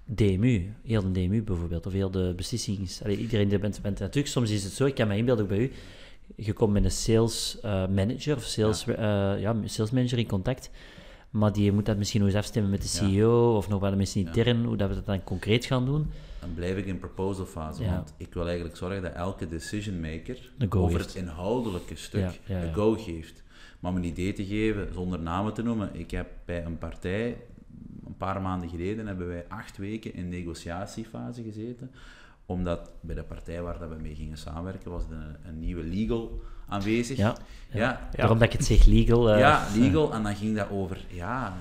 [0.04, 3.02] DMU, heel de DMU bijvoorbeeld, of heel de beslissings...
[3.02, 5.50] Allee, iedereen die bent, bent natuurlijk, soms is het zo, ik kan me inbeelden ook
[5.50, 5.72] bij u,
[6.36, 9.34] je komt met een sales eh, manager of sales, ja.
[9.34, 10.70] ja, sales manager in contact,
[11.30, 13.08] maar die moet dat misschien nog eens afstemmen met de Ja.
[13.10, 14.26] CEO of nog wat mensen Ja.
[14.26, 16.10] intern, hoe dat we dat dan concreet gaan doen.
[16.40, 20.50] Dan blijf ik in proposal fase, want ik wil eigenlijk zorgen dat elke decision maker
[20.58, 21.14] Een over heeft.
[21.14, 23.42] het inhoudelijke stuk de go geeft.
[23.80, 27.36] Maar om een idee te geven, zonder namen te noemen, ik heb bij een partij,
[28.06, 31.90] een paar maanden geleden, hebben wij acht weken in negotiatiefase gezeten
[32.46, 35.82] omdat bij de partij waar dat we mee gingen samenwerken, was er een, een nieuwe
[35.84, 37.16] legal aanwezig.
[37.16, 37.36] Ja,
[37.72, 37.78] ja.
[37.78, 39.30] ja, Daarom dat ik het zeg, legal.
[39.30, 40.12] eh, ja, legal.
[40.12, 41.56] En dan ging dat over ja,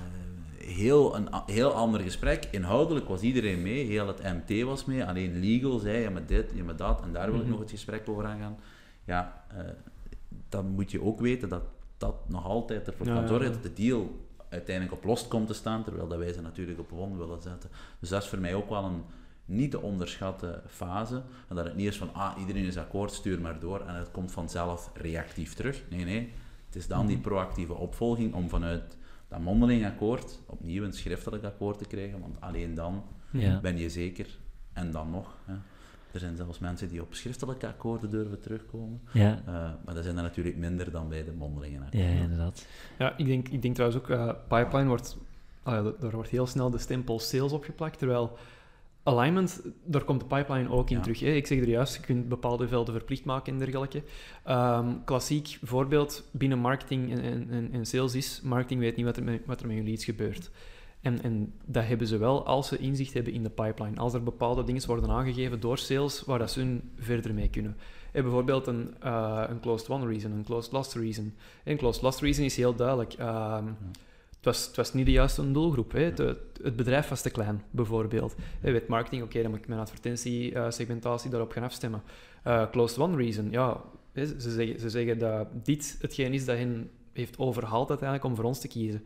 [0.56, 2.48] heel, een heel ander gesprek.
[2.50, 5.04] Inhoudelijk was iedereen mee, heel het MT was mee.
[5.04, 7.02] Alleen legal zei, je met dit, je met dat.
[7.02, 7.50] En daar wil ik Mhm.
[7.50, 8.56] nog het gesprek over aangaan.
[9.04, 9.56] Ja, eh,
[10.48, 11.62] dan moet je ook weten dat
[12.00, 13.52] dat nog altijd ervoor Ja, kan zorgen ja.
[13.52, 14.10] dat de deal
[14.48, 17.70] uiteindelijk op lost komt te staan, terwijl dat wij ze natuurlijk op won willen zetten.
[18.00, 19.02] Dus dat is voor mij ook wel een
[19.44, 21.22] niet te onderschatte fase.
[21.48, 23.80] En dat het niet is van, ah, iedereen is akkoord, stuur maar door.
[23.80, 25.82] En het komt vanzelf reactief terug.
[25.90, 26.32] Nee, nee.
[26.66, 28.96] Het is dan die proactieve opvolging om vanuit
[29.28, 32.20] dat mondeling akkoord opnieuw een schriftelijk akkoord te krijgen.
[32.20, 33.60] Want alleen dan Ja.
[33.60, 34.38] ben je zeker.
[34.72, 35.36] En dan nog.
[35.44, 35.54] Hè.
[36.12, 39.00] Er zijn zelfs mensen die op schriftelijke akkoorden durven terugkomen.
[39.12, 39.52] Ja, Eh,
[39.84, 41.80] maar dat zijn er natuurlijk minder dan bij de mondelingen.
[41.80, 42.22] ja, akkoorden.
[42.22, 42.66] inderdaad.
[42.98, 45.16] Ja, ik denk, ik denk trouwens ook, eh, pipeline wordt,
[45.62, 48.38] ah ja, daar wordt heel snel de stempel sales opgeplakt, terwijl
[49.02, 51.02] alignment, daar komt de pipeline ook in Ja.
[51.02, 51.20] terug.
[51.20, 51.26] Hè.
[51.30, 54.02] Ik zeg er juist, je kunt bepaalde velden verplicht maken en dergelijke.
[54.44, 59.24] Ehm, klassiek voorbeeld binnen marketing en, en- en, sales is, marketing weet niet wat er
[59.24, 60.50] met, wat er met hun leads gebeurt.
[61.00, 63.96] En, en dat hebben ze wel als ze inzicht hebben in de pipeline.
[63.96, 67.76] Als er bepaalde dingen worden aangegeven door sales waar dat ze hun verder mee kunnen.
[68.12, 71.34] Eh, bijvoorbeeld een, eh, een closed one reason, een closed lost reason.
[71.64, 73.12] En closed lost reason is heel duidelijk.
[73.12, 73.66] Ehm,
[74.36, 75.92] het, was, het was niet de juiste doelgroep.
[75.92, 76.00] Hè.
[76.00, 78.34] Het, bedrijf was te klein, bijvoorbeeld.
[78.62, 82.02] Je weet marketing, oké, dan moet ik mijn advertentiesegmentatie daarop gaan afstemmen.
[82.42, 83.80] Eh, closed one reason, ja,
[84.14, 88.44] ze zeggen, ze zeggen dat dit hetgeen is dat hen heeft overhaald uiteindelijk om voor
[88.44, 89.02] ons te kiezen.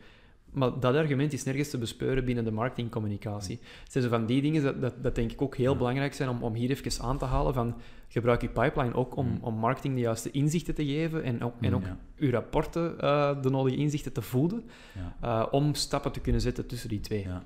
[0.55, 3.59] Maar dat argument is nergens te bespeuren binnen de marketingcommunicatie.
[3.83, 5.79] Het zijn zo van die dingen dat, dat, dat denk ik ook heel Ja.
[5.79, 7.75] belangrijk zijn om, om hier even aan te halen van
[8.09, 9.39] gebruik je pipeline ook om, Mm.
[9.41, 11.99] om marketing de juiste inzichten te geven en ook, en ook Ja.
[12.17, 15.17] uw rapporten eh, de nodige inzichten te voeden Ja.
[15.21, 17.23] eh, om stappen te kunnen zetten tussen die twee.
[17.23, 17.43] Ja.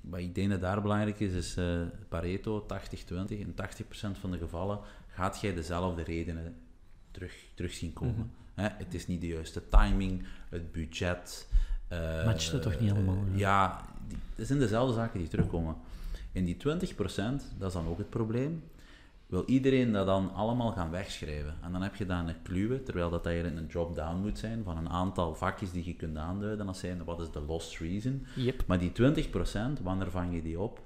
[0.00, 3.38] Wat ik denk dat daar belangrijk is, is eh, Pareto 80-20.
[3.38, 6.54] In 80% van de gevallen gaat jij dezelfde redenen
[7.10, 8.14] terug, terug zien komen.
[8.54, 8.68] Mhm.
[8.76, 11.48] Het is niet de juiste timing, het budget.
[11.94, 13.80] Eh, Matcht het toch niet allemaal, eh, ja.
[14.08, 15.76] die- het zijn dezelfde zaken die terugkomen.
[16.32, 18.62] In die 20%, dat is dan ook het probleem,
[19.26, 21.54] wil iedereen dat dan allemaal gaan wegschrijven.
[21.62, 24.76] En dan heb je dan een kluwe, terwijl dat eigenlijk een drop-down moet zijn van
[24.76, 28.26] een aantal vakjes die je kunt aanduiden als zijn wat is de lost reason.
[28.36, 28.62] Yep.
[28.66, 30.80] Maar die 20%, wanneer vang je die op?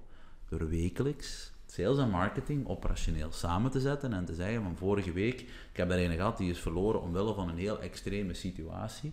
[0.49, 5.41] Door wekelijks sales en marketing operationeel samen te zetten en te zeggen van vorige week,
[5.41, 9.13] ik heb er een gehad die is verloren omwille van een heel extreme situatie.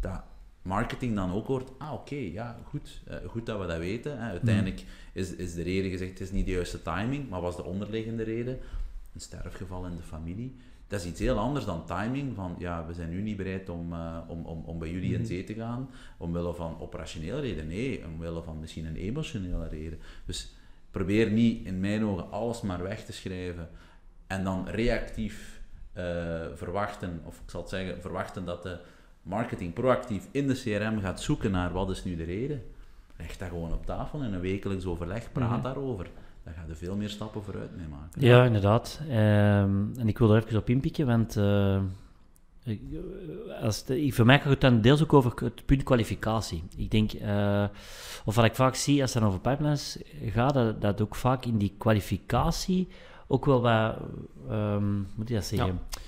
[0.00, 0.22] Dat
[0.62, 4.18] marketing dan ook hoort, ah oké, ja, goed, eh, goed dat we dat weten.
[4.22, 4.30] Hè.
[4.30, 7.64] Uiteindelijk is, is de reden gezegd, het is niet de juiste timing, maar was de
[7.64, 8.58] onderliggende reden
[9.14, 10.56] een sterfgeval in de familie.
[10.88, 13.92] Dat is iets heel anders dan timing, van ja, we zijn nu niet bereid om,
[13.92, 15.28] eh, om, om, om bij jullie in Mhm.
[15.28, 17.66] zee te gaan, omwille van operationele reden.
[17.66, 19.98] Nee, omwille van misschien een emotionele reden.
[20.24, 20.54] Dus
[20.90, 23.68] probeer niet in mijn ogen alles maar weg te schrijven
[24.26, 25.60] en dan reactief
[25.92, 26.04] eh,
[26.54, 28.78] verwachten, of ik zal het zeggen, verwachten dat de
[29.22, 32.62] marketing proactief in de CRM gaat zoeken naar wat is nu de reden.
[33.16, 35.62] Leg dat gewoon op tafel in een wekelijks overleg, praat Mhm.
[35.62, 36.10] daarover.
[36.44, 38.20] Dan ga je veel meer stappen vooruit mee maken.
[38.26, 39.00] Ja, inderdaad.
[39.08, 41.80] Ehm, en ik wil er even op inpikken, want eh,
[42.64, 42.80] ik-
[43.62, 46.64] als het, voor mij gaat het dan deels ook over het punt kwalificatie.
[46.76, 47.64] Ik denk, eh,
[48.24, 51.44] of wat ik vaak zie als het dan over pipelines gaat, dat, dat ook vaak
[51.44, 52.88] in die kwalificatie
[53.26, 53.96] ook wel wat,
[54.48, 56.00] ehm, hoe moet je dat zeggen, eh,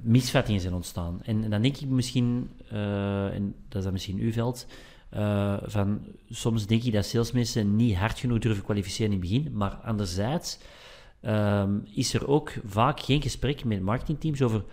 [0.00, 1.18] misvattingen zijn ontstaan.
[1.22, 4.66] En, en dan denk ik misschien, eh, en dat is dan misschien uw veld,
[5.10, 9.50] eh, van soms denk ik dat salesmensen niet hard genoeg durven kwalificeren in het begin,
[9.52, 10.58] maar anderzijds
[11.20, 14.64] ehm, is er ook vaak geen gesprek met marketingteams over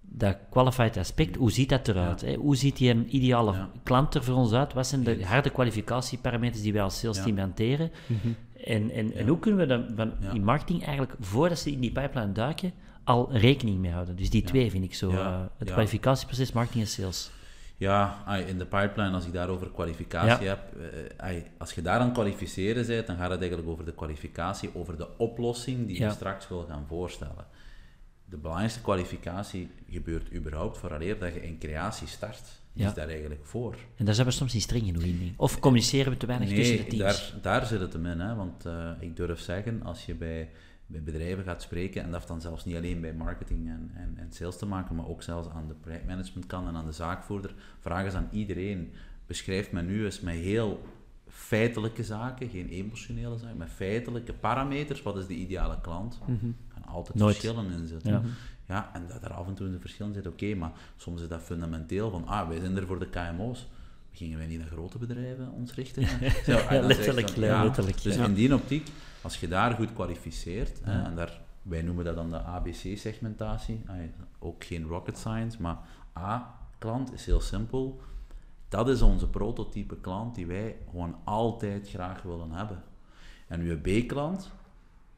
[0.00, 1.36] dat qualified aspect.
[1.36, 2.20] Hoe ziet dat eruit?
[2.20, 2.34] Hè?
[2.34, 3.70] Hoe ziet die een ideale Ja.
[3.82, 4.72] klant er voor ons uit?
[4.72, 7.22] Wat zijn de harde kwalificatieparameters die wij als sales Ja.
[7.22, 7.90] team hanteren?
[8.06, 8.28] Mhm.
[8.64, 11.92] En, en, en hoe kunnen we dan van, in marketing eigenlijk, voordat ze in die
[11.92, 12.72] pipeline duiken,
[13.08, 14.16] al rekening mee houden?
[14.16, 14.46] Dus die Ja.
[14.48, 15.10] twee vind ik zo.
[15.10, 17.30] Eh, het kwalificatieproces, marketing en sales.
[17.76, 20.50] Ja, in de pipeline, als ik daarover kwalificatie Ja.
[20.50, 20.74] heb,
[21.18, 24.96] eh, als je daar aan kwalificeren bent, dan gaat het eigenlijk over de kwalificatie, over
[24.96, 26.06] de oplossing die Ja.
[26.06, 27.46] je straks wil gaan voorstellen.
[28.24, 32.42] De belangrijkste kwalificatie gebeurt überhaupt vooraleer dat je in creatie start.
[32.72, 32.88] Die Ja.
[32.88, 33.76] is daar eigenlijk voor.
[33.96, 35.34] En daar zijn we soms niet streng genoeg in.
[35.36, 37.30] Of communiceren we te weinig tussen de Nee, teams.
[37.32, 38.20] daar, daar zit het hem in.
[38.20, 38.34] Hè?
[38.34, 40.48] Want eh, ik durf zeggen, als je bij,
[40.90, 44.14] bij bedrijven gaat spreken, en dat heeft dan zelfs niet alleen bij marketing en, en,
[44.16, 48.04] en sales te maken, maar ook zelfs aan de projectmanagementkant en aan de zaakvoerder, vraag
[48.04, 48.92] eens aan iedereen,
[49.26, 50.86] beschrijf me nu eens met heel
[51.28, 56.18] feitelijke zaken, geen emotionele zaken, met feitelijke parameters, wat is de ideale klant?
[56.26, 56.46] Mhm.
[56.46, 57.36] Er gaan altijd Nooit.
[57.36, 58.12] verschillen in zitten.
[58.12, 58.22] Ja.
[58.68, 61.28] Ja, en dat er af en toe een verschil in zit, oké, maar soms is
[61.28, 63.66] dat fundamenteel van, ah, wij zijn er voor de KMO's.
[64.12, 66.02] Gingen wij niet naar grote bedrijven ons richten?
[66.46, 68.24] Zo, letterlijk, van, letterlijk, Dus ja.
[68.24, 68.88] in die optiek,
[69.28, 73.82] Als je daar goed kwalificeert, hè, en daar, wij noemen dat dan de ABC-segmentatie,
[74.38, 75.78] ook geen rocket science, maar
[76.16, 78.00] A-klant is heel simpel.
[78.68, 82.82] Dat is onze prototype klant die wij gewoon altijd graag willen hebben.
[83.46, 84.50] En uw B-klant,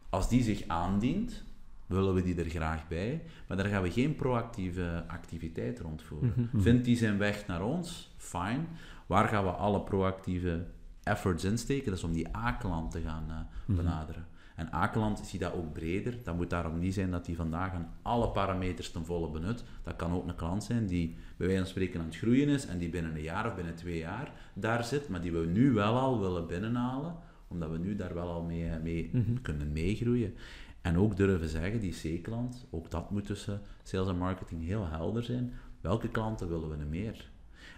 [0.09, 1.43] als die zich aandient,
[1.87, 6.33] willen we die er graag bij, maar daar gaan we geen proactieve activiteit rondvoeren.
[6.37, 6.63] Mhm.
[6.63, 8.11] Vindt die zijn weg naar ons?
[8.17, 8.65] Fine.
[9.07, 10.67] Waar gaan we alle proactieve
[11.11, 11.85] efforts insteken?
[11.91, 14.27] Dat is om die A-klant te gaan eh, benaderen.
[14.57, 16.19] En A-klant zie dat ook breder.
[16.25, 19.65] Dat moet daarom niet zijn dat die vandaag aan alle parameters ten volle benut.
[19.83, 22.67] Dat kan ook een klant zijn die bij wijze van spreken aan het groeien is
[22.67, 25.73] en die binnen een jaar of binnen twee jaar daar zit, maar die we nu
[25.73, 27.15] wel al willen binnenhalen,
[27.49, 29.41] omdat we nu daar wel al mee, mee Mhm.
[29.43, 30.35] kunnen meegroeien.
[30.81, 35.23] En ook durven zeggen, die C-klant, ook dat moet tussen sales en marketing heel helder
[35.23, 35.53] zijn.
[35.81, 37.31] Welke klanten willen we er meer?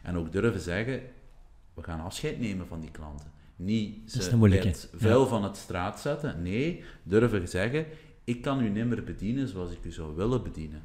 [0.03, 1.01] En ook durven zeggen,
[1.75, 3.27] we gaan afscheid nemen van die klanten.
[3.57, 4.23] Niet ze
[4.65, 6.43] het vuil van het straat zetten.
[6.43, 7.87] Nee, durven zeggen,
[8.25, 10.83] ik kan u nimmer bedienen zoals ik u zou willen bedienen.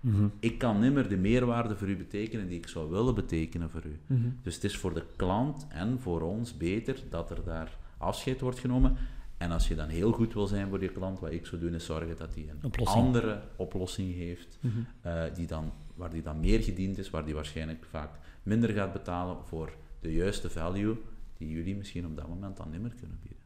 [0.00, 0.26] Mhm.
[0.40, 3.98] Ik kan nimmer de meerwaarde voor u betekenen die ik zou willen betekenen voor u.
[4.06, 4.28] Mhm.
[4.42, 8.58] Dus het is voor de klant en voor ons beter dat er daar afscheid wordt
[8.58, 8.96] genomen.
[9.36, 11.74] En als je dan heel goed wil zijn voor je klant, wat ik zou doen,
[11.74, 13.04] is zorgen dat hij een Oplossing.
[13.04, 14.78] andere oplossing heeft, Mhm.
[15.00, 18.10] eh, die dan, waar die dan meer gediend is, waar die waarschijnlijk vaak
[18.42, 20.96] minder gaat betalen voor de juiste value
[21.36, 23.38] die jullie misschien op dat moment dan niet meer kunnen bieden.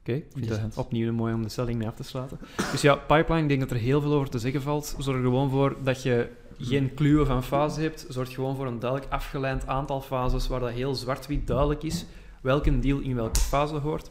[0.00, 2.38] Oké, ik vind dat opnieuw mooi om de stelling mee af te sluiten.
[2.72, 4.94] Dus ja, pipeline, ik denk dat er heel veel over te zeggen valt.
[4.98, 8.06] Zorg er gewoon voor dat je geen kluwen van fases hebt.
[8.08, 12.06] Zorg gewoon voor een duidelijk afgeleid aantal fases waar dat heel zwart-wit duidelijk is
[12.42, 14.10] welke deal in welke fase hoort.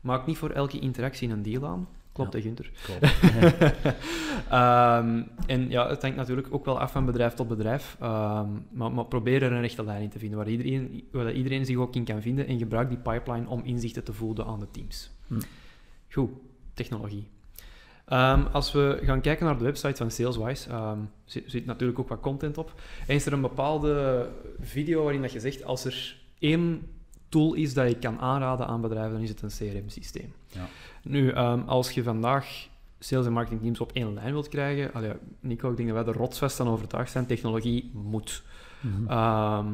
[0.00, 1.88] Maak niet voor elke interactie een deal aan.
[2.12, 2.40] Klopt, Ja.
[2.40, 2.70] Gunther?
[2.82, 3.02] Klopt.
[4.50, 7.96] Ehm, en ja, het hangt natuurlijk ook wel af van bedrijf tot bedrijf.
[8.00, 11.66] Ehm, maar, maar probeer er een rechte lijn in te vinden waar iedereen, waar iedereen
[11.66, 12.46] zich ook in kan vinden.
[12.46, 15.10] En gebruik die pipeline om inzichten te voeden aan de teams.
[15.26, 15.40] Hm.
[16.10, 16.30] Goed,
[16.74, 17.28] technologie.
[18.06, 20.68] Ehm, als we gaan kijken naar de website van SalesWise,
[21.24, 22.80] zit, zit natuurlijk ook wat content op.
[23.06, 24.28] En is er een bepaalde
[24.60, 26.86] video waarin dat je zegt, als er één
[27.30, 30.32] tool is dat je kan aanraden aan bedrijven, dan is het een CRM-systeem.
[30.48, 30.66] Ja.
[31.02, 32.68] Nu, ehm, als je vandaag
[32.98, 36.20] sales- en marketingteams op één lijn wilt krijgen, allee, Nico, ik denk dat wij er
[36.20, 38.42] rotsvast aan overtuigd zijn, technologie moet.
[38.80, 39.10] Mhm.
[39.10, 39.66] Ehm,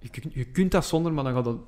[0.00, 1.58] je, kun- je kunt dat zonder, maar dan gaat dat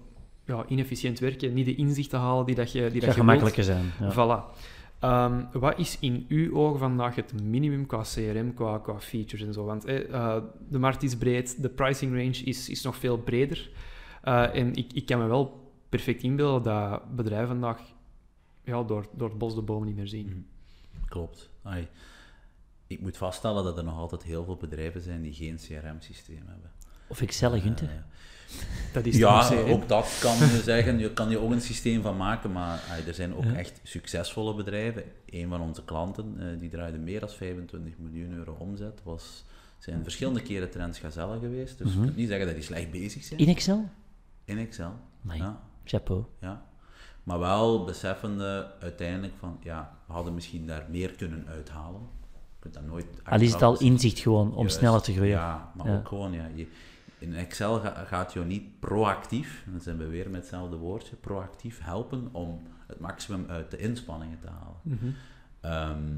[0.47, 3.17] ja, inefficiënt werken, niet de inzichten halen die dat je, die Het dat je wilt.
[3.17, 3.85] gemakkelijker zijn.
[4.01, 4.13] Ja.
[4.13, 4.59] Voilà.
[5.01, 9.53] Ehm, wat is in uw ogen vandaag het minimum qua CRM, qua, qua features en
[9.53, 9.65] zo?
[9.65, 13.71] Want eh, eh, de markt is breed, de pricing range is, is nog veel breder.
[14.21, 17.81] Eh, en ik, ik kan me wel perfect inbeelden dat bedrijven vandaag
[18.65, 20.27] ja, door, door het bos de bomen niet meer zien.
[20.27, 20.39] Mhm.
[21.09, 21.49] Klopt.
[21.63, 21.89] Ai,
[22.87, 26.71] ik moet vaststellen dat er nog altijd heel veel bedrijven zijn die geen CRM-systeem hebben.
[27.07, 27.89] Of Excel, Gunther.
[27.89, 27.95] Eh,
[28.93, 30.99] Dat is ja, ook dat kan je zeggen.
[30.99, 33.55] Je kan je ook een systeem van maken, maar ai, er zijn ook Ja.
[33.55, 35.03] echt succesvolle bedrijven.
[35.27, 39.45] Een van onze klanten, eh, die draaide meer dan 25 miljoen euro omzet, was,
[39.79, 41.79] zijn verschillende keren Transgazelle geweest.
[41.79, 41.99] Dus Mhm.
[41.99, 43.41] je kunt niet zeggen dat die slecht bezig zijn.
[43.41, 43.89] In Excel?
[44.51, 44.93] In Excel.
[45.21, 45.39] Nee.
[45.39, 46.25] Ja, Chapeau.
[46.41, 46.63] ja.
[47.23, 52.01] Maar wel beseffende uiteindelijk van, ja, we hadden misschien daar meer kunnen uithalen.
[52.31, 53.07] Je kunt dat nooit...
[53.25, 55.31] Al is het al inzicht gewoon om Juist, sneller te groeien.
[55.31, 55.97] Ja, maar Ja.
[55.97, 56.67] ook gewoon, ja, je,
[57.19, 61.81] in Excel ga- gaat je niet proactief, dan zijn we weer met hetzelfde woordje, proactief
[61.83, 64.77] helpen om het maximum uit de inspanningen te halen.
[64.83, 65.07] Mhm.
[65.61, 66.17] Ehm,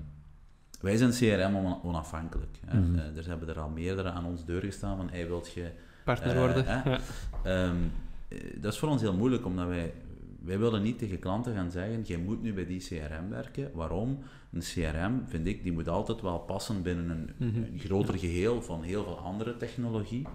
[0.80, 2.58] wij zijn CRM on- onafhankelijk.
[2.66, 2.78] Hè.
[2.80, 2.98] Mhm.
[2.98, 5.70] Eh, er hebben er al meerdere aan ons deur gestaan van, hij wilt je...
[6.04, 6.66] Partner Eh, worden.
[6.66, 6.88] Ehm,
[7.42, 7.70] eh,
[8.60, 9.94] dat is voor ons heel moeilijk, omdat wij...
[10.44, 13.70] Wij willen niet tegen klanten gaan zeggen, jij moet nu bij die CRM werken.
[13.74, 14.18] Waarom?
[14.52, 17.62] Een CRM, vind ik, die moet altijd wel passen binnen een, Mhm.
[17.62, 20.26] een groter geheel van heel veel andere technologie.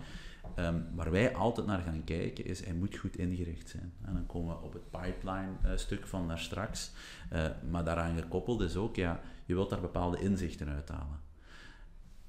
[0.55, 3.93] Ehm, waar wij altijd naar gaan kijken is, hij moet goed ingericht zijn.
[4.05, 6.91] En dan komen we op het pipeline-stuk van daar straks.
[7.29, 11.19] Eh, maar daaraan gekoppeld is ook, ja, je wilt daar bepaalde inzichten uithalen.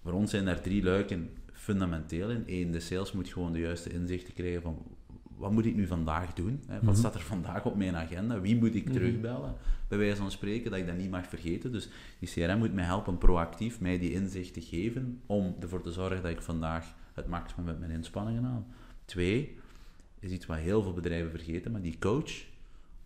[0.02, 2.42] Voor ons zijn daar drie luiken fundamenteel in.
[2.46, 4.82] Eén, de sales moet gewoon de juiste inzichten krijgen van
[5.38, 6.60] wat moet ik nu vandaag doen?
[6.66, 6.74] Hè?
[6.74, 6.94] Wat Mhm.
[6.94, 8.40] staat er vandaag op mijn agenda?
[8.40, 8.92] Wie moet ik Mhm.
[8.92, 9.54] terugbellen?
[9.88, 11.72] Bij wijze van spreken, dat ik dat niet mag vergeten.
[11.72, 16.22] Dus die CRM moet mij helpen proactief mij die inzichten geven om ervoor te zorgen
[16.22, 18.66] dat ik vandaag het maximum met mijn inspanningen haal.
[19.04, 19.56] Twee,
[20.20, 22.32] is iets wat heel veel bedrijven vergeten, maar die coach,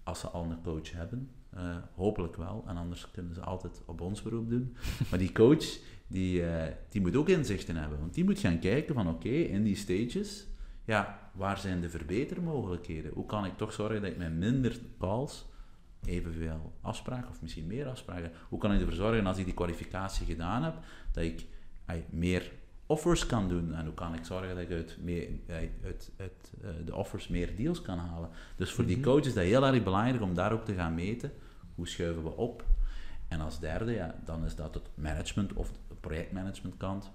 [0.02, 4.00] als ze al een coach hebben, eh, hopelijk wel, en anders kunnen ze altijd op
[4.00, 4.76] ons beroep doen.
[5.10, 8.94] Maar die coach, die, eh, die moet ook inzichten hebben, want die moet gaan kijken
[8.94, 10.46] van oké, in die stages,
[10.84, 13.12] ja, waar zijn de verbetermogelijkheden?
[13.12, 15.46] Hoe kan ik toch zorgen dat ik met minder calls
[16.04, 20.26] evenveel afspraken, of misschien meer afspraken, hoe kan ik ervoor zorgen als ik die kwalificatie
[20.26, 20.74] gedaan heb,
[21.12, 21.46] dat ik
[21.86, 22.50] ay, meer
[22.86, 24.98] offers kan doen en hoe kan ik zorgen dat ik uit,
[25.84, 28.30] uit, uit eh, de offers meer deals kan halen.
[28.56, 29.04] Dus voor die Mhm.
[29.04, 31.32] coach is dat heel erg belangrijk om daar ook te gaan meten
[31.74, 32.64] hoe schuiven we op?
[33.28, 37.10] En als derde, ja, dan is dat het management of de projectmanagementkant,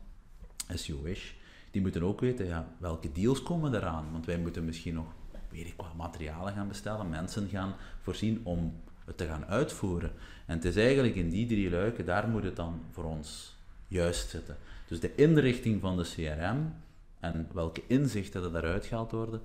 [0.67, 1.33] as you wish.
[1.77, 4.05] Die moeten ook weten, ja, welke deals komen eraan?
[4.11, 5.05] Want wij moeten misschien nog,
[5.49, 10.11] weet ik wat, materialen gaan bestellen, mensen gaan voorzien om het te gaan uitvoeren.
[10.45, 13.57] En het is eigenlijk in die drie luiken, daar moet het dan voor ons
[13.87, 14.57] juist zitten.
[14.87, 16.73] Dus de inrichting van de CRM
[17.19, 19.41] en welke inzichten er daaruit gehaald worden,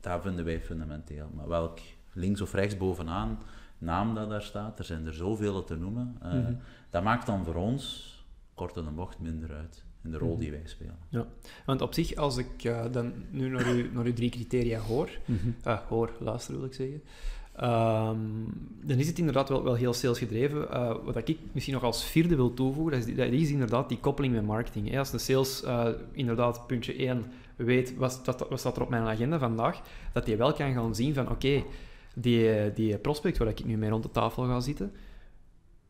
[0.00, 1.30] daar vinden wij fundamenteel.
[1.34, 1.78] Maar welk
[2.12, 3.38] links of rechts bovenaan
[3.78, 6.46] naam dat daar staat, er zijn er zoveel te noemen, uh,
[6.90, 8.14] dat maakt dan voor ons,
[8.54, 10.40] kort de bocht, minder uit in de rol Mhm.
[10.40, 10.96] die wij spelen.
[11.08, 11.26] Ja,
[11.66, 15.10] want op zich, als ik eh, dan nu naar uw, naar uw drie criteria hoor,
[15.24, 15.48] Mhm.
[15.62, 17.02] ah, hoor, luister wil ik zeggen,
[17.56, 18.18] ehm,
[18.82, 20.70] dan is het inderdaad wel, wel heel salesgedreven.
[20.72, 23.98] Eh wat ik misschien nog als vierde wil toevoegen, dat is, dat is inderdaad die
[24.00, 24.90] koppeling met marketing.
[24.90, 24.98] Hè.
[24.98, 27.24] Als de sales eh, inderdaad puntje 1
[27.56, 29.80] weet, wat, wat staat er op mijn agenda vandaag,
[30.12, 31.62] dat hij wel kan gaan zien van, oké,
[32.14, 34.92] die, die prospect waar ik nu mee rond de tafel ga zitten,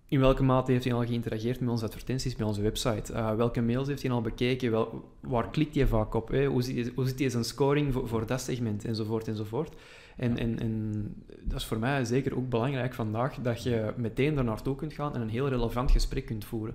[0.08, 3.12] in welke mate heeft hij al geïnterageerd met onze advertenties, met onze website?
[3.12, 4.70] Eh, welke mails heeft hij al bekeken?
[4.70, 6.28] Wel, waar klikt hij vaak op?
[6.28, 6.46] Hè?
[6.46, 8.84] Hoe, zit, hoe zit hij zijn scoring voor, voor dat segment?
[8.84, 9.74] Enzovoort, enzovoort.
[10.16, 14.44] En, en, en dat is voor mij zeker ook belangrijk vandaag, dat je meteen daar
[14.44, 16.74] naartoe kunt gaan en een heel relevant gesprek kunt voeren.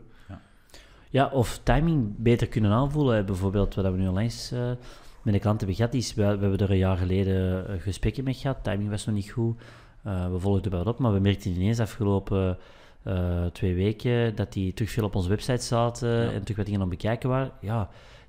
[1.12, 3.26] Ja, of timing beter kunnen aanvoelen.
[3.26, 4.72] Bijvoorbeeld, wat we nu onlangs eh,
[5.22, 8.24] met de klant hebben gehad, is, we, we hebben er een jaar geleden eh, gesprekken
[8.24, 8.64] mee gehad.
[8.64, 9.62] Timing was nog niet goed.
[10.04, 12.58] Eh, we volgden wel op, maar we merkten ineens afgelopen
[13.04, 16.32] eh, twee weken dat die terug veel op onze website zaten Ja.
[16.32, 17.52] en terug wat dingen aan bekijken waren.
[17.62, 17.78] Ja,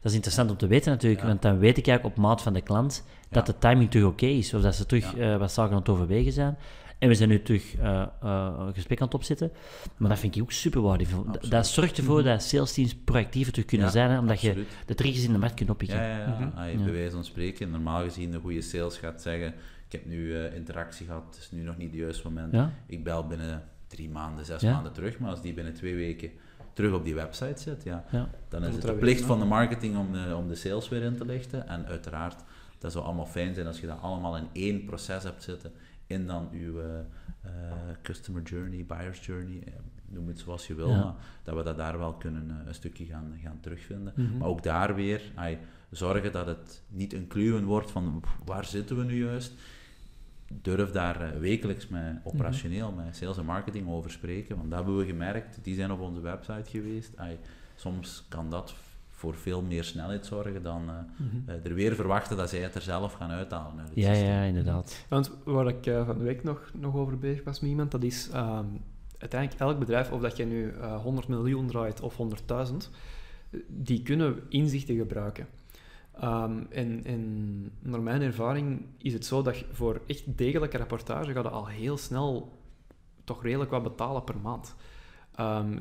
[0.00, 1.26] dat is interessant om te weten natuurlijk, Ja.
[1.26, 4.26] want dan weet ik eigenlijk op maat van de klant dat de timing terug oké
[4.26, 6.56] is, of dat ze terug eh, wat zaken aan het overwegen zijn.
[6.98, 9.52] En we zijn nu terug eh, eh, een gesprek aan het opzetten.
[9.96, 11.24] Maar dat vind ik ook super waardevol.
[11.48, 15.24] Dat- zorgt ervoor dat sales teams proactiever terug kunnen zijn, hè, omdat je de triggers
[15.24, 15.98] in de markt kunt oppikken.
[15.98, 16.26] Ja, ja.
[16.28, 16.58] Mhm.
[16.58, 16.84] Ah.
[16.84, 19.46] Bij wijze van spreken, normaal gezien, een goede sales gaat zeggen:
[19.86, 22.52] Ik heb nu eh, interactie gehad, het is nu nog niet het juiste moment.
[22.52, 22.70] Ja?
[22.86, 23.62] Ik bel binnen
[23.93, 24.72] drie maanden, zes Ja.
[24.72, 26.30] maanden terug, maar als die binnen twee weken
[26.72, 28.28] terug op die website zit, ja, Ja.
[28.49, 31.16] dan is het de plicht van de marketing om de, om de sales weer in
[31.16, 31.68] te lichten.
[31.68, 32.45] En uiteraard,
[32.78, 35.72] dat zou allemaal fijn zijn als je dat allemaal in één proces hebt zitten
[36.07, 36.99] in dan uw eh,
[37.43, 37.51] eh,
[38.03, 39.72] customer journey, buyer's journey, eh,
[40.07, 41.05] noem het zoals je wil, Ja.
[41.05, 44.12] maar dat we dat daar wel kunnen een stukje gaan, gaan terugvinden.
[44.16, 44.36] Mhm.
[44.38, 45.22] Maar ook daar weer,
[45.90, 49.53] zorgen dat het niet een kluwen wordt van waar zitten we nu juist.
[50.62, 54.98] Durf daar eh, wekelijks met operationeel, met sales en marketing over spreken, want dat hebben
[54.98, 55.59] we gemerkt.
[55.62, 57.16] Die zijn op onze website geweest.
[57.16, 57.38] Ai,
[57.76, 58.74] soms kan dat
[59.11, 61.36] voor veel meer snelheid zorgen dan eh, Mhm.
[61.50, 64.28] eh, er weer verwachten dat zij het er zelf gaan uithalen uit het Ja, systeem.
[64.30, 65.05] ja, inderdaad.
[65.09, 68.03] Want waar ik eh, van de week nog, nog over bezig was met iemand, dat
[68.03, 68.66] is ehm,
[69.18, 72.90] uiteindelijk elk bedrijf, of dat je nu eh 100 miljoen draait of 100.000,
[73.50, 75.46] eh, die kunnen inzichten gebruiken.
[76.20, 81.32] Ehm, en, en naar mijn ervaring is het zo dat je voor echt degelijke rapportage
[81.32, 82.58] gaat je al heel snel
[83.24, 84.74] toch redelijk wat betalen per maand.
[85.34, 85.78] Ehm,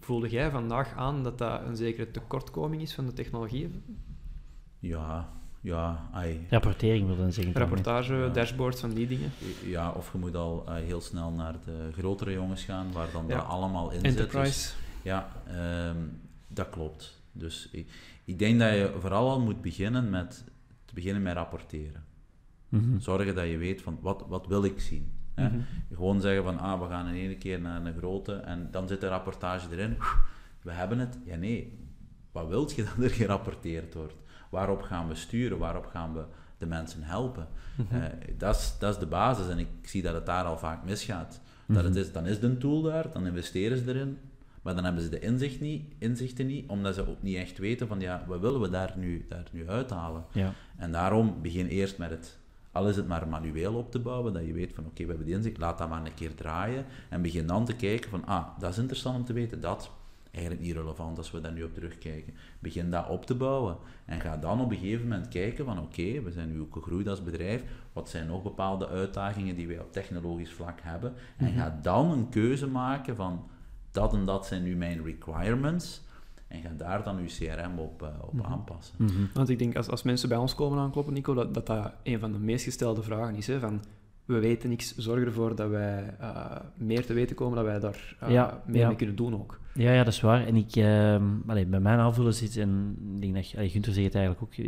[0.00, 3.82] voelde jij vandaag aan dat dat een zekere tekortkoming is van de technologieën?
[4.78, 7.54] Ja, ja, ai, Rapportering wil dan zeggen.
[7.54, 8.28] Rapportage, Ja.
[8.28, 9.30] dashboards van die dingen?
[9.64, 13.24] ja, of je moet al eh, heel snel naar de grotere jongens gaan, waar dan
[13.28, 13.36] Ja.
[13.36, 14.02] dat allemaal in zit.
[14.02, 14.72] Dus Enterprise.
[15.02, 15.96] Ja, ehm,
[16.48, 17.20] dat klopt.
[17.32, 17.88] Dus ik,
[18.24, 20.44] ik denk dat je vooral al moet beginnen met,
[20.84, 22.04] te beginnen met rapporteren.
[22.68, 22.98] Mhm.
[22.98, 25.12] Zorgen dat je weet van, wat, wat wil ik zien?
[25.34, 25.48] Hè?
[25.48, 25.60] Mhm.
[25.92, 29.00] Gewoon zeggen van, ah, we gaan in één keer naar een grote en dan zit
[29.00, 29.96] de rapportage erin.
[30.62, 31.18] We hebben het.
[31.24, 31.78] Ja, nee.
[32.32, 34.14] Wat wilt je dat er gerapporteerd wordt?
[34.50, 35.58] Waarop gaan we sturen?
[35.58, 36.24] Waarop gaan we
[36.58, 37.48] de mensen helpen?
[37.76, 37.94] Mhm.
[37.94, 38.02] Eh,
[38.38, 41.40] dat, is, dat is de basis en ik zie dat het daar al vaak misgaat.
[41.66, 44.18] Dat het is, dan is de tool daar, dan investeren ze erin,
[44.62, 47.88] maar dan hebben ze de inzicht niet, inzichten niet, omdat ze ook niet echt weten
[47.88, 50.24] van ja, wat willen we daar nu, daar nu uithalen?
[50.32, 50.52] Ja.
[50.76, 52.38] En daarom begin eerst met het,
[52.72, 55.26] al is het maar manueel op te bouwen, dat je weet van oké, we hebben
[55.26, 58.46] die inzicht, laat dat maar een keer draaien en begin dan te kijken van ah,
[58.58, 59.90] dat is interessant om te weten, dat
[60.32, 62.34] eigenlijk niet relevant als we daar nu op terugkijken.
[62.58, 66.22] Begin dat op te bouwen en ga dan op een gegeven moment kijken van oké,
[66.22, 69.92] we zijn nu ook gegroeid als bedrijf, wat zijn nog bepaalde uitdagingen die wij op
[69.92, 73.44] technologisch vlak hebben en ga dan een keuze maken van
[73.92, 76.02] dat en dat zijn nu mijn requirements
[76.48, 78.46] en ga daar dan uw CRM op, eh, op Mhm.
[78.52, 78.94] aanpassen.
[78.98, 79.12] Mhm.
[79.34, 82.18] Want ik denk, als, als mensen bij ons komen aankloppen, Nico, dat, dat dat een
[82.18, 83.46] van de meest gestelde vragen is.
[83.46, 83.82] Hè, van,
[84.24, 88.16] we weten niks, zorg ervoor dat wij eh, meer te weten komen, dat wij daar
[88.20, 88.86] eh, Ja, meer ja.
[88.86, 89.60] mee kunnen doen ook.
[89.74, 90.46] Ja, ja, dat is waar.
[90.46, 94.06] En ik, ehm allee, bij mijn aanvoelen zit, en ik denk dat allee, Gunther zegt
[94.06, 94.64] het eigenlijk ook,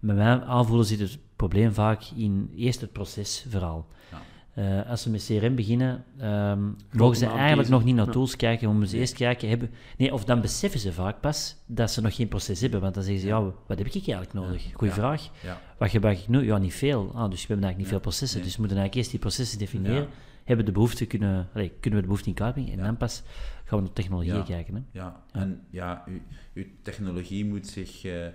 [0.00, 3.86] bij mijn aanvoelen zit het probleem vaak in eerst het procesverhaal.
[4.10, 4.20] Ja.
[4.54, 7.72] Eh, als ze met CRM beginnen, ehm, mogen ze eigenlijk kiezen.
[7.72, 8.12] nog niet naar Ja.
[8.12, 9.00] tools kijken, moeten Nee.
[9.00, 12.60] eerst kijken, hebben, nee, of dan beseffen ze vaak pas dat ze nog geen proces
[12.60, 14.62] hebben, want dan zeggen ze, ja, wat heb ik eigenlijk nodig?
[14.72, 15.00] Goeie Ja.
[15.00, 15.28] vraag.
[15.42, 15.60] Ja.
[15.78, 16.44] Wat gebruik ik nu?
[16.44, 17.00] Ja, niet veel.
[17.14, 18.46] Ah, dus we hebben eigenlijk niet veel processen, Nee.
[18.46, 20.08] dus we moeten eigenlijk eerst die processen definiëren.
[20.44, 23.22] Hebben de behoefte kunnen, allee, kunnen we de behoefte in kaart brengen en dan pas
[23.64, 24.74] gaan we naar technologie kijken.
[24.74, 24.80] Hè?
[24.92, 26.20] Ja, en ja, uw,
[26.54, 28.26] uw technologie moet zich, eh,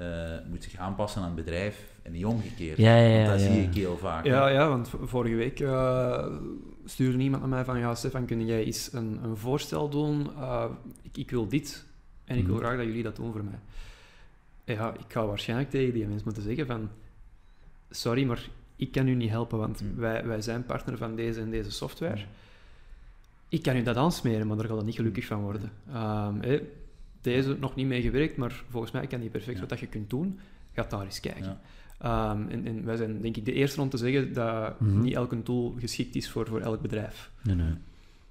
[0.00, 2.76] eh, moet zich aanpassen aan het bedrijf en niet omgekeerd.
[2.78, 3.52] Ja, ja, ja, dat ja.
[3.52, 4.24] zie ik heel vaak.
[4.24, 4.30] hè.
[4.30, 6.26] Ja, ja, want vorige week eh,
[6.84, 10.30] stuurde iemand naar mij van, ja, Stefan, kun jij eens een, een voorstel doen?
[10.36, 10.64] Eh,
[11.02, 11.84] ik, ik wil dit
[12.24, 12.64] en ik wil Mhm.
[12.64, 13.58] graag dat jullie dat doen voor mij.
[14.76, 16.88] Ja, ik ga waarschijnlijk tegen die mensen moeten zeggen van,
[17.90, 19.96] sorry, maar ik kan u niet helpen, want Mm.
[19.96, 22.20] wij, wij zijn partner van deze en deze software.
[23.48, 25.72] Ik kan u dat aansmeren, maar daar gaat het niet gelukkig van worden.
[25.92, 26.34] Ehm,
[27.20, 29.60] deze nog niet mee gewerkt, maar volgens mij kan die perfect Ja.
[29.60, 30.38] wat dat je kunt doen.
[30.74, 31.44] Ga daar eens kijken.
[31.44, 31.60] Ja.
[32.30, 35.00] Ehm, en, en wij zijn denk ik de eerste om te zeggen dat Mhm.
[35.00, 37.30] niet elke tool geschikt is voor, voor elk bedrijf.
[37.42, 37.72] Nee, nee.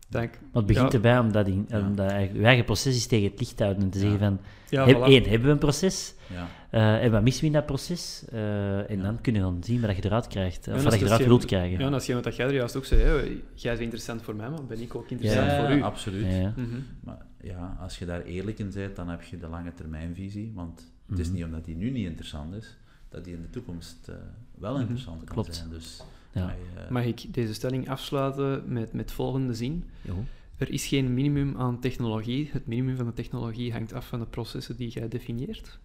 [0.10, 0.32] Dank.
[0.32, 0.96] Maar het begint Ja.
[0.96, 1.80] erbij om dat, in, Ja.
[1.80, 4.04] om dat eigenlijk, je eigen proces eens tegen het licht te houden en te Ja.
[4.04, 5.04] zeggen van, Ja, heb, voilà.
[5.04, 6.14] één, hebben we een proces?
[6.28, 6.48] Ja.
[6.70, 8.26] Eh en wat missen we in dat proces?
[8.32, 9.04] Eh, en Ja.
[9.04, 11.80] dan kun je dan zien wat je eruit krijgt, of wat je eruit wilt krijgen.
[11.80, 13.02] Ja, dat is wat dat jij er juist ook zei.
[13.02, 13.12] Hè.
[13.54, 15.82] Jij bent interessant voor mij, maar ben ik ook interessant Ja, voor u.
[15.82, 16.26] absoluut.
[16.56, 16.66] Mhm.
[17.04, 20.52] Maar ja, als je daar eerlijk in bent, dan heb je de lange termijnvisie.
[20.56, 21.36] Want het is Mhm.
[21.36, 22.78] niet omdat die nu niet interessant is,
[23.10, 24.16] dat die in de toekomst eh,
[24.56, 24.82] wel Mhm.
[24.82, 25.56] interessant kan Klopt.
[25.56, 25.70] zijn.
[25.70, 26.46] Dus Ja.
[26.46, 29.84] wij, eh, Mag ik deze stelling afsluiten met, met volgende zin?
[30.02, 30.24] Jo.
[30.58, 32.50] Er is geen minimum aan technologie.
[32.52, 35.80] Het minimum van de technologie hangt af van de processen die jij definieert.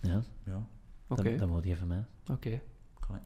[0.00, 0.66] Ja, ja,
[1.08, 2.04] Oké, dan, dan moet je van mij.
[2.30, 2.60] oké.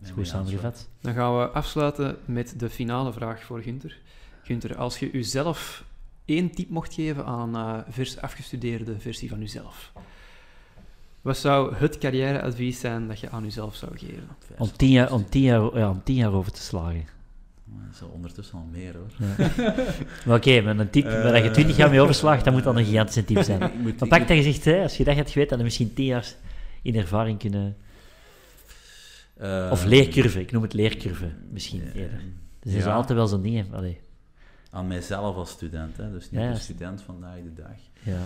[0.00, 0.88] is goed mee samengevat.
[1.00, 4.00] Dan gaan we afsluiten met de finale vraag voor Gunther.
[4.42, 5.86] Gunther, als je uzelf
[6.36, 9.92] één tip mocht geven aan een eh, vers afgestudeerde versie van uzelf,
[11.20, 14.28] wat zou het carrièreadvies zijn dat je aan uzelf zou geven?
[14.58, 17.04] Om tien, jaar, om, tien jaar, ja, om tien jaar over te slagen.
[17.90, 19.28] Dat al ondertussen al meer hoor.
[19.36, 19.50] Ja.
[20.26, 22.84] maar oké, met een tip waar je twintig jaar mee overslaagt, dat moet dan een
[22.84, 23.62] gigantische tip zijn.
[23.72, 25.72] Ik moet- Maar pak dat je zegt, hè, als je dat hebt geweten, dan heb
[25.72, 26.34] je misschien tien jaar
[26.82, 27.76] in ervaring kunnen...
[29.36, 32.20] eh, Of leercurve, ik noem het leercurve misschien eh, eerder.
[32.60, 32.94] Dus er is ja.
[32.94, 33.56] altijd wel zo'n ding.
[33.68, 33.76] hè.
[33.76, 34.00] Allee,
[34.74, 37.76] Aan mijzelf als student, hè, dus niet Ja, de student vandaag de dag.
[38.02, 38.24] ja.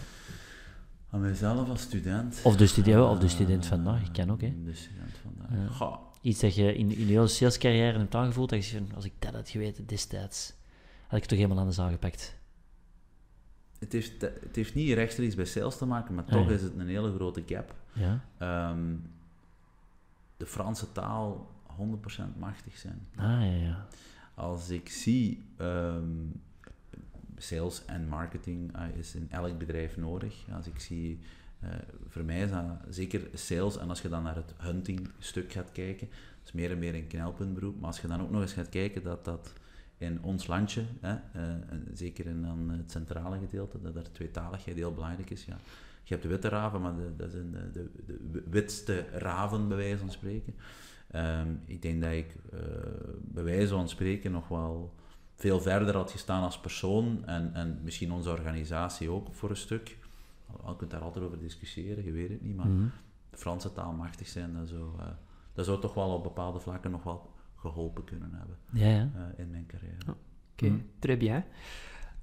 [1.11, 2.41] Aan mijzelf als student.
[2.45, 4.41] Of de student, of de student vandaag, ik kan ook.
[4.41, 4.55] Hè.
[4.65, 5.79] De student vandaag.
[5.79, 5.99] Ja.
[6.21, 9.13] Iets dat je in, in je hele salescarrière hebt aangevoeld, dat je zegt, als ik
[9.19, 10.53] dat had geweten destijds,
[11.03, 12.37] had ik het toch helemaal anders aangepakt.
[13.79, 16.55] het, heeft, het heeft niet rechtstreeks bij sales te maken, maar Ah, toch ja.
[16.55, 17.75] is het een hele grote gap.
[17.93, 18.21] Ja?
[18.39, 18.95] Ehm,
[20.37, 23.07] de Franse taal 100% machtig zijn.
[23.17, 23.87] Ah, ja, ja.
[24.37, 26.11] Als ik zie, ehm,
[27.37, 30.45] sales en marketing eh, is in elk bedrijf nodig.
[30.53, 31.19] Als ik zie,
[31.61, 31.71] eh,
[32.09, 35.73] voor mij is dat zeker sales, en als je dan naar het hunting stuk gaat
[35.73, 36.09] kijken,
[36.45, 39.03] is meer en meer een knelpuntberoep, maar als je dan ook nog eens gaat kijken
[39.03, 39.53] dat dat
[39.99, 41.55] in ons landje, hè, eh,
[41.93, 45.45] zeker in dan het centrale gedeelte, dat er tweetaligheid heel belangrijk is.
[45.45, 45.57] Ja.
[46.03, 49.99] Je hebt de witte raven, maar dat zijn de, de, de witste raven, bij wijze
[49.99, 50.55] van spreken.
[51.11, 52.59] Ehm, ik denk dat ik eh,
[53.21, 54.95] bij wijze van spreken nog wel
[55.35, 59.99] veel verder had gestaan als persoon en, en misschien onze organisatie ook voor een stuk.
[60.63, 62.87] Al je kunt daar altijd over discussiëren, je weet het niet, maar Mhm.
[63.31, 65.07] de Franse taal machtig zijn, dat zou, eh,
[65.53, 69.11] dat zou toch wel op bepaalde vlakken nog wel geholpen kunnen hebben Ja, ja.
[69.15, 69.97] eh, in mijn carrière.
[70.07, 70.15] Ja.
[70.53, 70.81] Oké, Mhm.
[70.99, 71.45] très bien.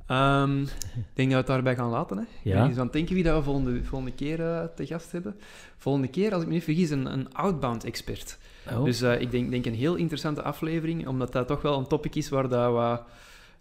[0.08, 0.68] Ehm, ik
[1.14, 2.18] denk dat we het daarbij gaan laten.
[2.18, 2.24] Hè.
[2.24, 2.60] Ik Ja.
[2.60, 5.36] ben eens aan het denken wie dat we volgende, volgende keer eh, te gast hebben.
[5.78, 8.38] Volgende keer, als ik me niet vergis, een, een outbound-expert.
[8.70, 8.84] Oh.
[8.84, 12.16] Dus eh, ik denk, denk een heel interessante aflevering, omdat dat toch wel een topic
[12.16, 13.04] is waar dat wat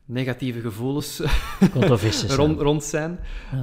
[0.05, 1.23] negatieve gevoelens
[2.37, 3.19] rond, rond zijn.
[3.53, 3.61] Ja.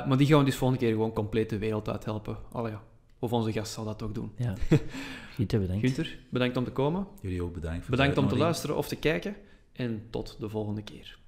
[0.00, 2.36] Eh, maar die gaan we dus volgende keer gewoon compleet de wereld uithelpen.
[2.52, 2.82] Allee, ja.
[3.18, 4.32] Of onze gast zal dat ook doen.
[4.36, 4.54] Ja.
[5.46, 5.80] Bedankt.
[5.80, 7.06] Gunther, bedankt om te komen.
[7.20, 7.80] Jullie ook bedankt.
[7.80, 9.36] voor Bedankt om te luisteren of te kijken.
[9.72, 11.18] En tot de volgende keer.